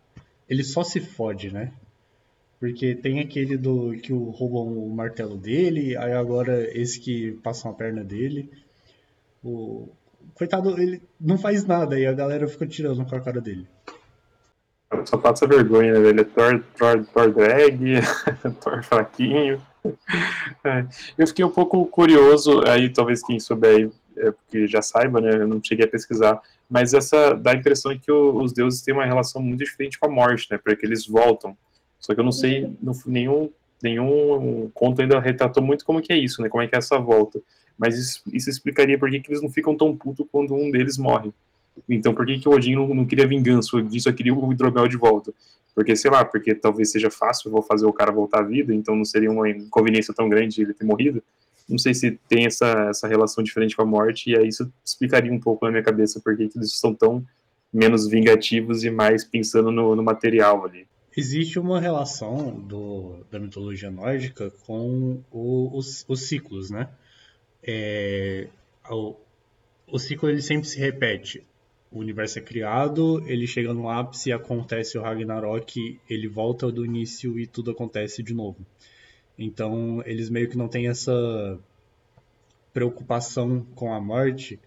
ele 0.50 0.64
só 0.64 0.84
se 0.84 1.00
fode, 1.00 1.54
né? 1.54 1.72
Porque 2.60 2.94
tem 2.94 3.20
aquele 3.20 3.56
do 3.56 3.92
que 3.94 4.12
roubam 4.12 4.78
o 4.78 4.90
martelo 4.94 5.38
dele, 5.38 5.96
aí 5.96 6.12
agora 6.12 6.68
esse 6.78 7.00
que 7.00 7.32
passam 7.44 7.72
a 7.72 7.74
perna 7.74 8.04
dele. 8.04 8.50
O 9.42 9.88
coitado, 10.34 10.78
ele 10.82 11.02
não 11.20 11.38
faz 11.38 11.64
nada 11.66 11.98
e 11.98 12.06
a 12.06 12.12
galera 12.12 12.48
fica 12.48 12.68
tirando 12.68 13.06
com 13.06 13.16
a 13.16 13.22
cara 13.22 13.40
dele. 13.40 13.66
Só 15.06 15.18
passa 15.18 15.48
vergonha, 15.48 16.00
né? 16.00 16.10
Ele 16.10 16.22
é 16.22 16.24
Thor, 16.24 16.64
Thor, 16.78 17.06
Thor 17.14 17.32
drag, 17.32 18.02
Thor 18.62 18.84
fraquinho. 18.84 19.62
É. 20.64 20.86
Eu 21.18 21.28
fiquei 21.28 21.46
um 21.46 21.52
pouco 21.52 21.86
curioso, 21.86 22.62
aí 22.68 22.90
talvez 22.90 23.24
quem 23.24 23.40
souber 23.40 23.90
é, 24.18 24.32
porque 24.32 24.68
já 24.68 24.82
saiba, 24.82 25.22
né? 25.22 25.32
Eu 25.34 25.48
não 25.48 25.62
cheguei 25.64 25.86
a 25.86 25.90
pesquisar 25.90 26.42
mas 26.70 26.94
essa 26.94 27.34
dá 27.34 27.52
a 27.52 27.56
impressão 27.56 27.92
de 27.92 28.00
que 28.00 28.12
o, 28.12 28.36
os 28.42 28.54
deuses 28.54 28.82
têm 28.82 28.94
uma 28.94 29.06
relação 29.06 29.42
muito 29.42 29.64
diferente 29.64 29.98
com 29.98 30.06
a 30.06 30.12
morte, 30.12 30.48
né? 30.52 30.60
Porque 30.64 30.86
eles 30.86 31.08
voltam. 31.08 31.58
Só 32.00 32.14
que 32.14 32.20
eu 32.20 32.24
não 32.24 32.32
sei, 32.32 32.72
não, 32.82 32.94
nenhum, 33.08 33.50
nenhum 33.82 34.70
conto 34.74 35.02
ainda 35.02 35.20
retratou 35.20 35.64
muito 35.64 35.84
como 35.84 36.02
que 36.02 36.14
é 36.14 36.18
isso, 36.18 36.42
né? 36.42 36.48
Como 36.48 36.62
é 36.62 36.68
que 36.68 36.76
é 36.76 36.78
essa 36.78 37.00
volta. 37.00 37.42
Mas 37.78 37.98
isso, 37.98 38.22
isso 38.32 38.50
explicaria 38.50 39.00
por 39.00 39.10
que, 39.10 39.20
que 39.20 39.32
eles 39.32 39.42
não 39.42 39.50
ficam 39.50 39.76
tão 39.76 39.98
putos 39.98 40.28
quando 40.32 40.54
um 40.54 40.70
deles 40.70 40.98
morre. 40.98 41.34
Então, 41.88 42.14
por 42.14 42.26
que, 42.26 42.40
que 42.40 42.48
o 42.48 42.52
Odin 42.52 42.76
não, 42.76 42.88
não 42.94 43.06
queria 43.06 43.28
vingança? 43.28 43.76
O 43.76 43.80
Odin 43.80 44.00
só 44.00 44.12
queria 44.12 44.34
o 44.34 44.52
hidromel 44.52 44.88
de 44.88 44.98
volta. 44.98 45.34
Porque, 45.74 45.96
sei 45.96 46.12
lá, 46.12 46.26
porque 46.26 46.54
talvez 46.54 46.92
seja 46.92 47.10
fácil, 47.10 47.52
vou 47.52 47.62
fazer 47.62 47.86
o 47.86 47.94
cara 47.94 48.12
voltar 48.12 48.40
à 48.40 48.44
vida, 48.44 48.74
então 48.74 48.96
não 48.96 49.06
seria 49.06 49.32
uma 49.32 49.50
inconveniência 49.50 50.14
tão 50.14 50.28
grande 50.28 50.62
ele 50.62 50.74
ter 50.74 50.84
morrido. 50.84 51.24
Não 51.70 51.78
sei 51.78 51.94
se 51.94 52.20
tem 52.28 52.46
essa, 52.46 52.90
essa 52.90 53.08
relação 53.08 53.44
diferente 53.44 53.76
com 53.76 53.84
a 53.84 53.86
morte, 53.86 54.32
e 54.32 54.38
aí 54.38 54.48
isso 54.48 54.72
explicaria 54.84 55.32
um 55.32 55.40
pouco 55.40 55.66
na 55.66 55.72
minha 55.72 55.84
cabeça 55.84 56.20
por 56.20 56.36
que 56.36 56.50
eles 56.56 56.78
são 56.78 56.94
tão 56.94 57.24
menos 57.72 58.08
vingativos 58.08 58.84
e 58.84 58.90
mais 58.90 59.24
pensando 59.24 59.72
no, 59.72 59.96
no 59.96 60.04
material 60.04 60.66
ali. 60.66 60.88
Existe 61.16 61.60
uma 61.60 61.80
relação 61.80 62.60
do, 62.60 63.26
da 63.32 63.40
mitologia 63.40 63.92
nórdica 63.92 64.52
com 64.66 65.22
o, 65.32 65.78
os, 65.78 66.06
os, 66.08 66.22
ciclos, 66.28 66.70
né? 66.70 66.90
É, 67.64 68.48
o, 68.90 69.16
o 69.88 70.00
ciclo 70.00 70.30
ele 70.30 70.42
sempre 70.42 70.68
se 70.68 70.80
repete. 70.80 71.46
O 71.92 72.00
universo 72.00 72.38
é 72.38 72.42
criado, 72.42 73.24
ele 73.28 73.48
chega 73.48 73.74
no 73.74 73.90
ápice, 73.90 74.32
acontece 74.32 74.98
o 74.98 75.02
Ragnarok, 75.02 76.00
ele 76.10 76.28
volta 76.28 76.72
do 76.72 76.86
início 76.86 77.40
e 77.40 77.48
tudo 77.48 77.72
acontece 77.72 78.22
de 78.22 78.34
novo. 78.34 78.64
Então, 79.38 80.04
eles 80.06 80.30
meio 80.30 80.50
que 80.50 80.58
não 80.58 80.68
têm 80.68 80.88
essa 80.88 81.60
preocupação 82.72 83.66
com 83.74 83.92
a 83.94 84.00
morte, 84.00 84.60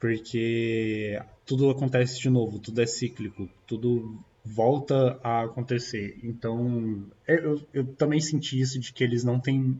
porque 0.00 1.20
tudo 1.46 1.70
acontece 1.70 2.20
de 2.20 2.28
novo, 2.28 2.58
tudo 2.58 2.80
é 2.80 2.86
cíclico, 2.86 3.48
tudo 3.66 4.18
volta 4.44 5.20
a 5.22 5.44
acontecer. 5.44 6.18
Então, 6.22 7.04
é, 7.26 7.36
eu, 7.36 7.60
eu 7.72 7.84
também 7.94 8.20
senti 8.20 8.58
isso 8.58 8.80
de 8.80 8.92
que 8.92 9.04
eles 9.04 9.22
não 9.22 9.38
têm 9.38 9.78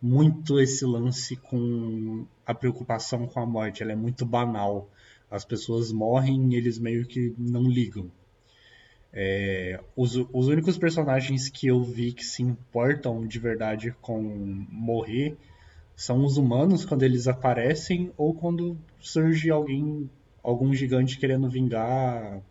muito 0.00 0.60
esse 0.60 0.84
lance 0.84 1.36
com 1.36 2.26
a 2.44 2.54
preocupação 2.54 3.26
com 3.26 3.40
a 3.40 3.46
morte, 3.46 3.82
ela 3.82 3.92
é 3.92 3.96
muito 3.96 4.26
banal. 4.26 4.88
As 5.30 5.44
pessoas 5.44 5.90
morrem 5.90 6.52
e 6.52 6.56
eles 6.56 6.78
meio 6.78 7.06
que 7.06 7.34
não 7.38 7.62
ligam. 7.62 8.10
É, 9.12 9.80
os, 9.94 10.16
os 10.16 10.48
únicos 10.48 10.76
personagens 10.76 11.48
que 11.48 11.68
eu 11.68 11.82
vi 11.82 12.12
que 12.12 12.24
se 12.24 12.42
importam 12.42 13.24
de 13.26 13.38
verdade 13.38 13.94
com 14.00 14.20
morrer 14.68 15.36
são 15.94 16.24
os 16.24 16.36
humanos 16.36 16.84
quando 16.84 17.04
eles 17.04 17.28
aparecem 17.28 18.10
ou 18.16 18.34
quando 18.34 18.76
surge 18.98 19.50
alguém, 19.50 20.10
algum 20.42 20.74
gigante 20.74 21.16
querendo 21.16 21.48
vingar 21.48 22.42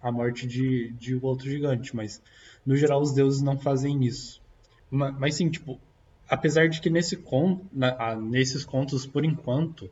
a 0.00 0.12
morte 0.12 0.46
de, 0.46 0.92
de 0.92 1.16
outro 1.16 1.50
gigante. 1.50 1.94
Mas 1.94 2.22
no 2.64 2.76
geral 2.76 3.00
os 3.00 3.12
deuses 3.12 3.42
não 3.42 3.58
fazem 3.58 4.04
isso. 4.04 4.40
Mas, 4.88 5.18
mas 5.18 5.34
sim, 5.34 5.50
tipo, 5.50 5.80
apesar 6.28 6.68
de 6.68 6.80
que 6.80 6.88
nesse 6.88 7.16
con, 7.16 7.62
na, 7.72 8.14
nesses 8.14 8.64
contos 8.64 9.04
por 9.04 9.24
enquanto 9.24 9.90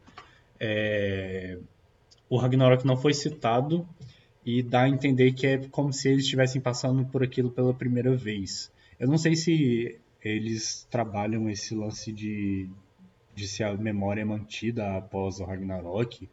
é, 0.61 1.59
o 2.29 2.37
Ragnarok 2.37 2.87
não 2.87 2.97
foi 2.97 3.15
citado 3.15 3.89
e 4.45 4.63
dá 4.63 4.83
a 4.83 4.89
entender 4.89 5.33
que 5.33 5.47
é 5.47 5.59
como 5.69 5.93
se 5.93 6.09
eles 6.09 6.25
estivessem 6.25 6.61
passando 6.61 7.05
por 7.05 7.23
aquilo 7.23 7.51
pela 7.51 7.75
primeira 7.75 8.15
vez. 8.17 8.71
Eu 8.99 9.09
não 9.09 9.19
sei 9.19 9.37
se 9.37 9.99
eles 10.23 10.87
trabalham 10.91 11.49
esse 11.49 11.75
lance 11.75 12.13
de, 12.13 12.69
de 13.35 13.47
se 13.47 13.63
a 13.63 13.75
memória 13.75 14.23
é 14.23 14.25
mantida 14.25 14.97
após 14.97 15.41
o 15.41 15.45
Ragnarok, 15.45 16.29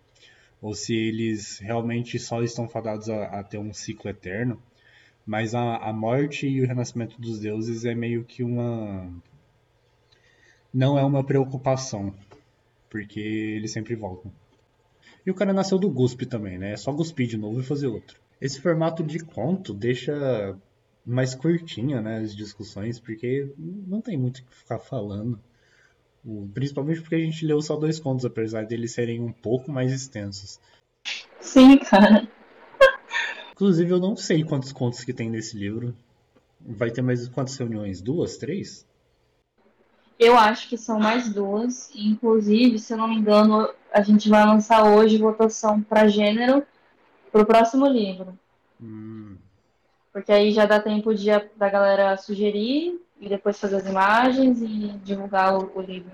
ou 0.61 0.73
se 0.73 0.95
eles 0.95 1.59
realmente 1.59 2.17
só 2.17 2.41
estão 2.41 2.67
fadados 2.67 3.09
a, 3.09 3.25
a 3.25 3.43
ter 3.43 3.57
um 3.57 3.73
ciclo 3.73 4.09
eterno. 4.09 4.61
Mas 5.25 5.55
a, 5.55 5.77
a 5.77 5.91
morte 5.91 6.47
e 6.47 6.61
o 6.61 6.67
renascimento 6.67 7.19
dos 7.19 7.39
deuses 7.39 7.83
é 7.85 7.95
meio 7.95 8.23
que 8.23 8.43
uma. 8.43 9.11
Não 10.73 10.97
é 10.97 11.03
uma 11.03 11.23
preocupação, 11.23 12.13
porque 12.89 13.19
eles 13.19 13.71
sempre 13.71 13.95
voltam. 13.95 14.31
E 15.25 15.31
o 15.31 15.33
cara 15.33 15.53
nasceu 15.53 15.79
do 15.79 15.89
guspe 15.89 16.25
também, 16.25 16.57
né? 16.57 16.73
É 16.73 16.77
só 16.77 16.93
cuspir 16.93 17.27
de 17.27 17.37
novo 17.37 17.59
e 17.59 17.63
fazer 17.63 17.87
outro. 17.87 18.19
Esse 18.39 18.61
formato 18.61 19.01
de 19.01 19.19
conto 19.19 19.73
deixa 19.73 20.55
mais 21.05 21.35
curtinha, 21.35 22.01
né, 22.01 22.17
as 22.17 22.35
discussões, 22.35 22.99
porque 22.99 23.49
não 23.57 24.01
tem 24.01 24.17
muito 24.17 24.39
o 24.39 24.43
que 24.43 24.55
ficar 24.55 24.79
falando. 24.79 25.39
Principalmente 26.53 27.01
porque 27.01 27.15
a 27.15 27.19
gente 27.19 27.45
leu 27.45 27.61
só 27.61 27.75
dois 27.75 27.99
contos, 27.99 28.25
apesar 28.25 28.65
deles 28.65 28.91
serem 28.91 29.21
um 29.21 29.31
pouco 29.31 29.71
mais 29.71 29.91
extensos. 29.91 30.59
Sim, 31.39 31.77
cara. 31.77 32.27
Inclusive, 33.53 33.91
eu 33.91 33.99
não 33.99 34.15
sei 34.15 34.43
quantos 34.43 34.71
contos 34.71 35.03
que 35.03 35.13
tem 35.13 35.29
nesse 35.29 35.55
livro. 35.55 35.95
Vai 36.59 36.89
ter 36.89 37.03
mais 37.03 37.27
quantas 37.27 37.55
reuniões? 37.55 38.01
Duas? 38.01 38.37
Três? 38.37 38.85
Eu 40.19 40.37
acho 40.37 40.69
que 40.69 40.77
são 40.77 40.99
mais 40.99 41.31
duas. 41.31 41.91
Inclusive, 41.95 42.79
se 42.79 42.93
eu 42.93 42.97
não 42.97 43.07
me 43.07 43.15
engano, 43.15 43.69
a 43.91 44.01
gente 44.01 44.29
vai 44.29 44.45
lançar 44.45 44.83
hoje 44.83 45.17
votação 45.17 45.81
para 45.81 46.07
gênero 46.07 46.63
para 47.31 47.41
o 47.41 47.45
próximo 47.45 47.85
livro. 47.85 48.37
Hum. 48.81 49.35
Porque 50.13 50.31
aí 50.31 50.51
já 50.51 50.65
dá 50.65 50.79
tempo 50.79 51.13
de, 51.13 51.27
da 51.57 51.69
galera 51.69 52.15
sugerir 52.15 53.01
e 53.19 53.27
depois 53.27 53.59
fazer 53.59 53.77
as 53.77 53.87
imagens 53.87 54.61
e 54.61 54.87
divulgar 55.03 55.57
o, 55.57 55.71
o 55.75 55.81
livro. 55.81 56.11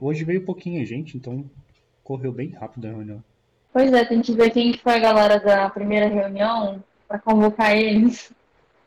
Hoje 0.00 0.24
veio 0.24 0.44
pouquinho 0.44 0.84
gente, 0.86 1.16
então 1.16 1.44
correu 2.02 2.32
bem 2.32 2.50
rápido 2.50 2.86
a 2.86 2.90
reunião. 2.90 3.22
Pois 3.72 3.92
é, 3.92 4.04
tem 4.04 4.22
que 4.22 4.32
ver 4.32 4.50
quem 4.50 4.72
foi 4.72 4.94
a 4.94 4.98
galera 4.98 5.38
da 5.38 5.68
primeira 5.68 6.08
reunião 6.08 6.82
para 7.06 7.18
convocar 7.18 7.76
eles. 7.76 8.32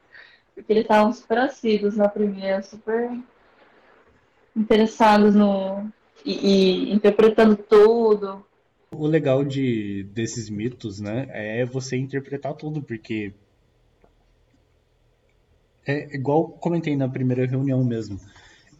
Porque 0.56 0.74
eles 0.74 0.84
estavam 0.84 1.14
super 1.14 1.38
assíduos 1.38 1.96
na 1.96 2.10
primeira, 2.10 2.62
super 2.62 3.12
interessados 4.56 5.36
no. 5.36 5.90
E, 6.26 6.32
e, 6.32 6.94
interpretando 6.94 7.56
tudo. 7.56 8.46
O 8.92 9.08
legal 9.08 9.44
de, 9.44 10.04
desses 10.14 10.50
mitos, 10.50 11.00
né, 11.00 11.28
é 11.30 11.66
você 11.66 11.96
interpretar 11.96 12.54
tudo, 12.54 12.82
porque 12.82 13.34
é 15.86 16.16
igual 16.16 16.50
comentei 16.50 16.96
na 16.96 17.10
primeira 17.10 17.46
reunião 17.46 17.84
mesmo. 17.84 18.20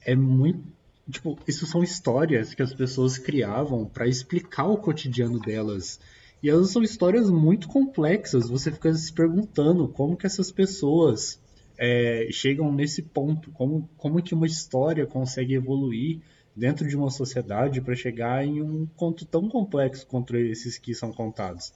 É 0.06 0.16
muito. 0.16 0.64
Tipo, 1.10 1.38
isso 1.48 1.66
são 1.66 1.84
histórias 1.84 2.54
que 2.54 2.62
as 2.62 2.74
pessoas 2.74 3.18
criavam 3.18 3.86
para 3.86 4.08
explicar 4.08 4.68
o 4.68 4.78
cotidiano 4.78 5.40
delas. 5.40 6.00
E 6.44 6.50
elas 6.50 6.72
são 6.72 6.82
histórias 6.82 7.30
muito 7.30 7.68
complexas. 7.68 8.50
Você 8.50 8.72
fica 8.72 8.94
se 8.94 9.12
perguntando 9.12 9.88
como 9.88 10.16
que 10.16 10.26
essas 10.26 10.52
pessoas 10.52 11.40
é, 11.84 12.28
chegam 12.32 12.72
nesse 12.72 13.02
ponto, 13.02 13.50
como, 13.50 13.90
como 13.98 14.22
que 14.22 14.36
uma 14.36 14.46
história 14.46 15.08
consegue 15.08 15.56
evoluir 15.56 16.22
dentro 16.56 16.88
de 16.88 16.96
uma 16.96 17.10
sociedade 17.10 17.82
para 17.82 17.96
chegar 17.96 18.46
em 18.46 18.62
um 18.62 18.86
conto 18.96 19.26
tão 19.26 19.50
complexo 19.50 20.06
quanto 20.06 20.38
esses 20.38 20.78
que 20.78 20.94
são 20.94 21.12
contados. 21.12 21.74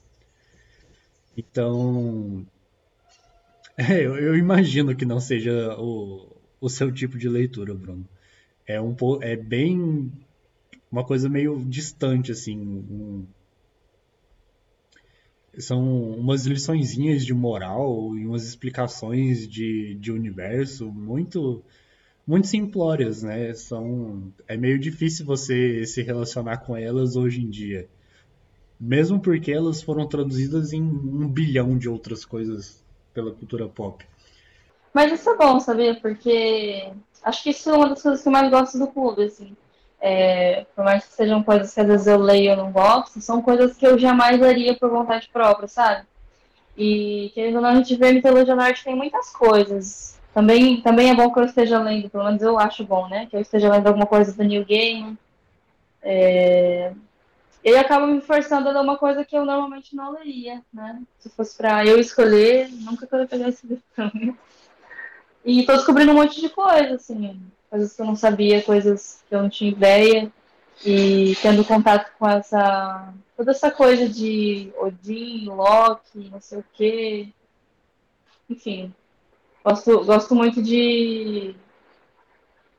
Então, 1.36 2.46
é, 3.76 3.94
eu, 4.06 4.16
eu, 4.16 4.36
imagino 4.36 4.96
que 4.96 5.06
não 5.06 5.20
seja 5.20 5.76
o, 5.80 6.32
o 6.62 6.70
seu 6.70 6.92
tipo 6.92 7.18
de 7.18 7.28
leitura, 7.28 7.74
Bruno. 7.74 8.08
É 8.68 8.80
um 8.80 8.96
é 9.22 9.36
bem 9.36 10.12
uma 10.92 11.04
coisa 11.04 11.28
meio 11.28 11.66
distante 11.66 12.32
assim. 12.32 12.60
Um, 12.60 13.26
são 15.60 16.12
umas 16.14 16.46
liçõezinhas 16.46 17.26
de 17.26 17.34
moral 17.34 18.16
e 18.18 18.26
umas 18.26 18.46
explicações 18.48 19.48
de, 19.48 19.96
de 19.96 20.12
universo 20.12 20.92
muito 20.92 21.64
muito 22.28 22.48
simplórias, 22.48 23.22
né? 23.22 23.54
São 23.54 24.34
é 24.48 24.58
meio 24.58 24.80
difícil 24.80 25.26
você 25.26 25.86
se 25.86 26.02
relacionar 26.02 26.58
com 26.58 26.76
elas 26.76 27.16
hoje 27.16 27.42
em 27.42 27.50
dia. 27.50 27.88
Mesmo 28.80 29.20
porque 29.20 29.52
elas 29.52 29.82
foram 29.82 30.08
traduzidas 30.08 30.74
em 30.74 30.82
um 30.82 31.28
bilhão 31.28 31.78
de 31.78 31.88
outras 31.88 32.26
coisas 32.26 32.84
pela 33.14 33.32
cultura 33.32 33.68
pop. 33.68 34.06
Mas 34.94 35.12
isso 35.12 35.30
é 35.30 35.38
bom, 35.38 35.60
sabia? 35.60 35.96
Porque 36.00 36.92
acho 37.24 37.44
que 37.44 37.50
isso 37.52 37.70
é 37.70 37.74
uma 37.74 37.90
das 37.90 38.02
coisas 38.02 38.22
que 38.22 38.28
eu 38.28 38.32
mais 38.32 38.50
gosto 38.50 38.80
do 38.80 38.88
clube, 38.88 39.24
assim. 39.24 39.56
É, 40.02 40.66
por 40.76 40.84
mais 40.84 41.06
que 41.06 41.14
sejam 41.14 41.42
coisas 41.42 41.74
que 41.74 41.80
às 41.80 41.88
vezes 41.88 42.08
eu 42.08 42.20
leio 42.20 42.44
e 42.44 42.48
eu 42.48 42.58
não 42.58 42.72
gosto, 42.72 43.20
são 43.22 43.42
coisas 43.42 43.76
que 43.76 43.88
eu 43.88 43.98
jamais 43.98 44.40
leria 44.40 44.76
por 44.76 44.90
vontade 44.90 45.30
própria, 45.32 45.68
sabe? 45.68 46.06
E 46.78 47.32
querendo 47.34 47.56
ou 47.56 47.62
não, 47.62 47.70
a 47.70 47.76
gente 47.76 47.96
vê 47.96 48.12
mitologia 48.12 48.56
norte 48.56 48.84
tem 48.84 48.96
muitas 48.96 49.32
coisas. 49.32 50.20
Também, 50.34 50.82
também 50.82 51.10
é 51.10 51.16
bom 51.16 51.32
que 51.32 51.40
eu 51.40 51.46
esteja 51.46 51.80
lendo, 51.80 52.10
pelo 52.10 52.26
menos 52.26 52.42
eu 52.42 52.60
acho 52.60 52.84
bom, 52.84 53.08
né? 53.08 53.26
Que 53.28 53.38
eu 53.38 53.42
esteja 53.42 53.72
lendo 53.72 53.88
alguma 53.88 54.06
coisa 54.06 54.34
do 54.34 54.44
New 54.44 54.66
Game. 54.66 55.18
É, 56.04 56.92
ele 57.64 57.78
acaba 57.78 58.06
me 58.06 58.22
forçando 58.22 58.70
a 58.70 58.72
ler 58.74 58.82
uma 58.82 58.98
coisa 58.98 59.26
que 59.26 59.36
eu 59.36 59.44
normalmente 59.44 59.96
não 59.96 60.12
leria, 60.12 60.62
né? 60.72 61.02
Se 61.18 61.30
fosse 61.30 61.58
para 61.58 61.84
eu 61.84 62.00
escolher, 62.00 62.70
nunca 62.72 63.08
que 63.08 63.16
eu 63.16 63.28
pegar 63.28 63.50
esse 63.50 63.66
livro. 63.66 64.38
E 65.44 65.64
tô 65.64 65.74
descobrindo 65.74 66.12
um 66.12 66.16
monte 66.16 66.42
de 66.42 66.50
coisa, 66.50 66.96
assim, 66.96 67.40
coisas 67.70 67.94
que 67.94 68.02
eu 68.02 68.06
não 68.06 68.16
sabia, 68.16 68.62
coisas 68.62 69.24
que 69.28 69.36
eu 69.36 69.42
não 69.42 69.50
tinha 69.50 69.72
ideia. 69.72 70.32
E 70.86 71.36
tendo 71.42 71.64
contato 71.64 72.12
com 72.18 72.28
essa. 72.28 73.14
toda 73.38 73.52
essa 73.52 73.72
coisa 73.72 74.10
de 74.10 74.72
Odin, 74.78 75.46
Loki, 75.46 76.30
não 76.30 76.42
sei 76.42 76.60
o 76.60 76.66
quê. 76.74 77.30
Enfim. 78.50 78.94
Gosto, 79.64 80.04
gosto 80.04 80.36
muito 80.36 80.62
de, 80.62 81.56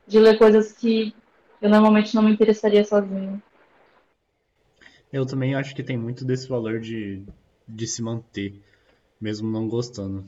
de 0.07 0.19
ler 0.19 0.37
coisas 0.37 0.71
que 0.71 1.13
eu 1.61 1.69
normalmente 1.69 2.15
não 2.15 2.21
me 2.23 2.31
interessaria 2.31 2.85
sozinho. 2.85 3.41
Eu 5.11 5.25
também 5.25 5.55
acho 5.55 5.75
que 5.75 5.83
tem 5.83 5.97
muito 5.97 6.23
desse 6.23 6.47
valor 6.47 6.79
de, 6.79 7.23
de 7.67 7.87
se 7.87 8.01
manter, 8.01 8.61
mesmo 9.19 9.49
não 9.49 9.67
gostando. 9.67 10.25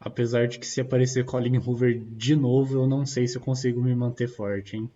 Apesar 0.00 0.46
de 0.46 0.58
que 0.58 0.66
se 0.66 0.80
aparecer 0.80 1.24
Colin 1.24 1.58
Hoover 1.58 1.98
de 1.98 2.36
novo, 2.36 2.76
eu 2.76 2.86
não 2.86 3.04
sei 3.04 3.26
se 3.26 3.36
eu 3.36 3.42
consigo 3.42 3.82
me 3.82 3.94
manter 3.94 4.28
forte, 4.28 4.76
hein? 4.76 4.90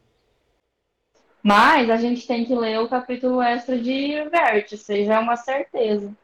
Mas 1.43 1.91
a 1.91 1.97
gente 1.97 2.25
tem 2.27 2.45
que 2.45 2.55
ler 2.55 2.79
o 2.79 2.89
capítulo 2.89 3.43
extra 3.43 3.77
de 3.77 4.29
Vértice, 4.31 5.05
já 5.05 5.17
é 5.17 5.19
uma 5.19 5.37
certeza. 5.37 6.15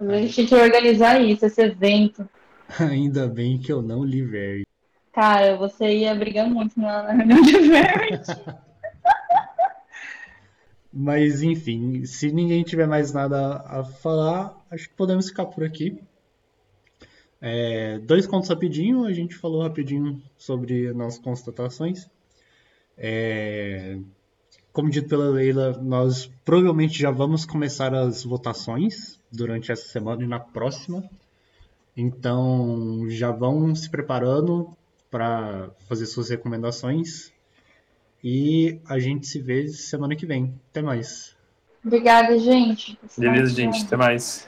A 0.00 0.16
gente 0.16 0.34
tem 0.34 0.46
que 0.46 0.54
organizar 0.54 1.20
isso, 1.20 1.44
esse 1.44 1.60
evento. 1.60 2.26
Ainda 2.80 3.28
bem 3.28 3.58
que 3.58 3.70
eu 3.70 3.82
não 3.82 4.02
li 4.02 4.22
Vértice. 4.22 4.66
Cara, 5.12 5.56
você 5.56 5.98
ia 5.98 6.14
brigar 6.14 6.48
muito 6.48 6.80
na 6.80 7.12
reunião 7.12 7.42
de 7.42 7.58
Vértice. 7.58 8.32
Mas 10.92 11.42
enfim, 11.42 12.04
se 12.06 12.32
ninguém 12.32 12.62
tiver 12.62 12.86
mais 12.86 13.12
nada 13.12 13.62
a 13.66 13.84
falar, 13.84 14.56
acho 14.70 14.88
que 14.88 14.94
podemos 14.94 15.28
ficar 15.28 15.44
por 15.46 15.62
aqui. 15.62 16.00
É, 17.40 17.98
dois 18.00 18.26
contos 18.26 18.48
rapidinho, 18.50 19.04
a 19.04 19.12
gente 19.12 19.34
falou 19.34 19.62
rapidinho 19.62 20.22
sobre 20.36 20.92
nossas 20.92 21.20
constatações. 21.20 22.08
É, 22.98 23.98
como 24.72 24.90
dito 24.90 25.08
pela 25.08 25.30
Leila, 25.30 25.78
nós 25.82 26.30
provavelmente 26.44 26.98
já 26.98 27.10
vamos 27.10 27.44
começar 27.44 27.94
as 27.94 28.24
votações 28.24 29.18
durante 29.32 29.72
essa 29.72 29.88
semana 29.88 30.22
e 30.22 30.26
na 30.26 30.38
próxima. 30.38 31.02
Então 31.96 33.06
já 33.08 33.30
vão 33.30 33.74
se 33.74 33.90
preparando 33.90 34.70
para 35.10 35.70
fazer 35.88 36.06
suas 36.06 36.28
recomendações. 36.28 37.32
E 38.22 38.78
a 38.86 38.98
gente 38.98 39.26
se 39.26 39.40
vê 39.40 39.66
semana 39.68 40.14
que 40.14 40.26
vem. 40.26 40.54
Até 40.70 40.82
mais. 40.82 41.34
Obrigada, 41.84 42.38
gente. 42.38 42.98
Beleza, 43.16 43.54
gente. 43.54 43.84
Até 43.84 43.96
mais. 43.96 44.46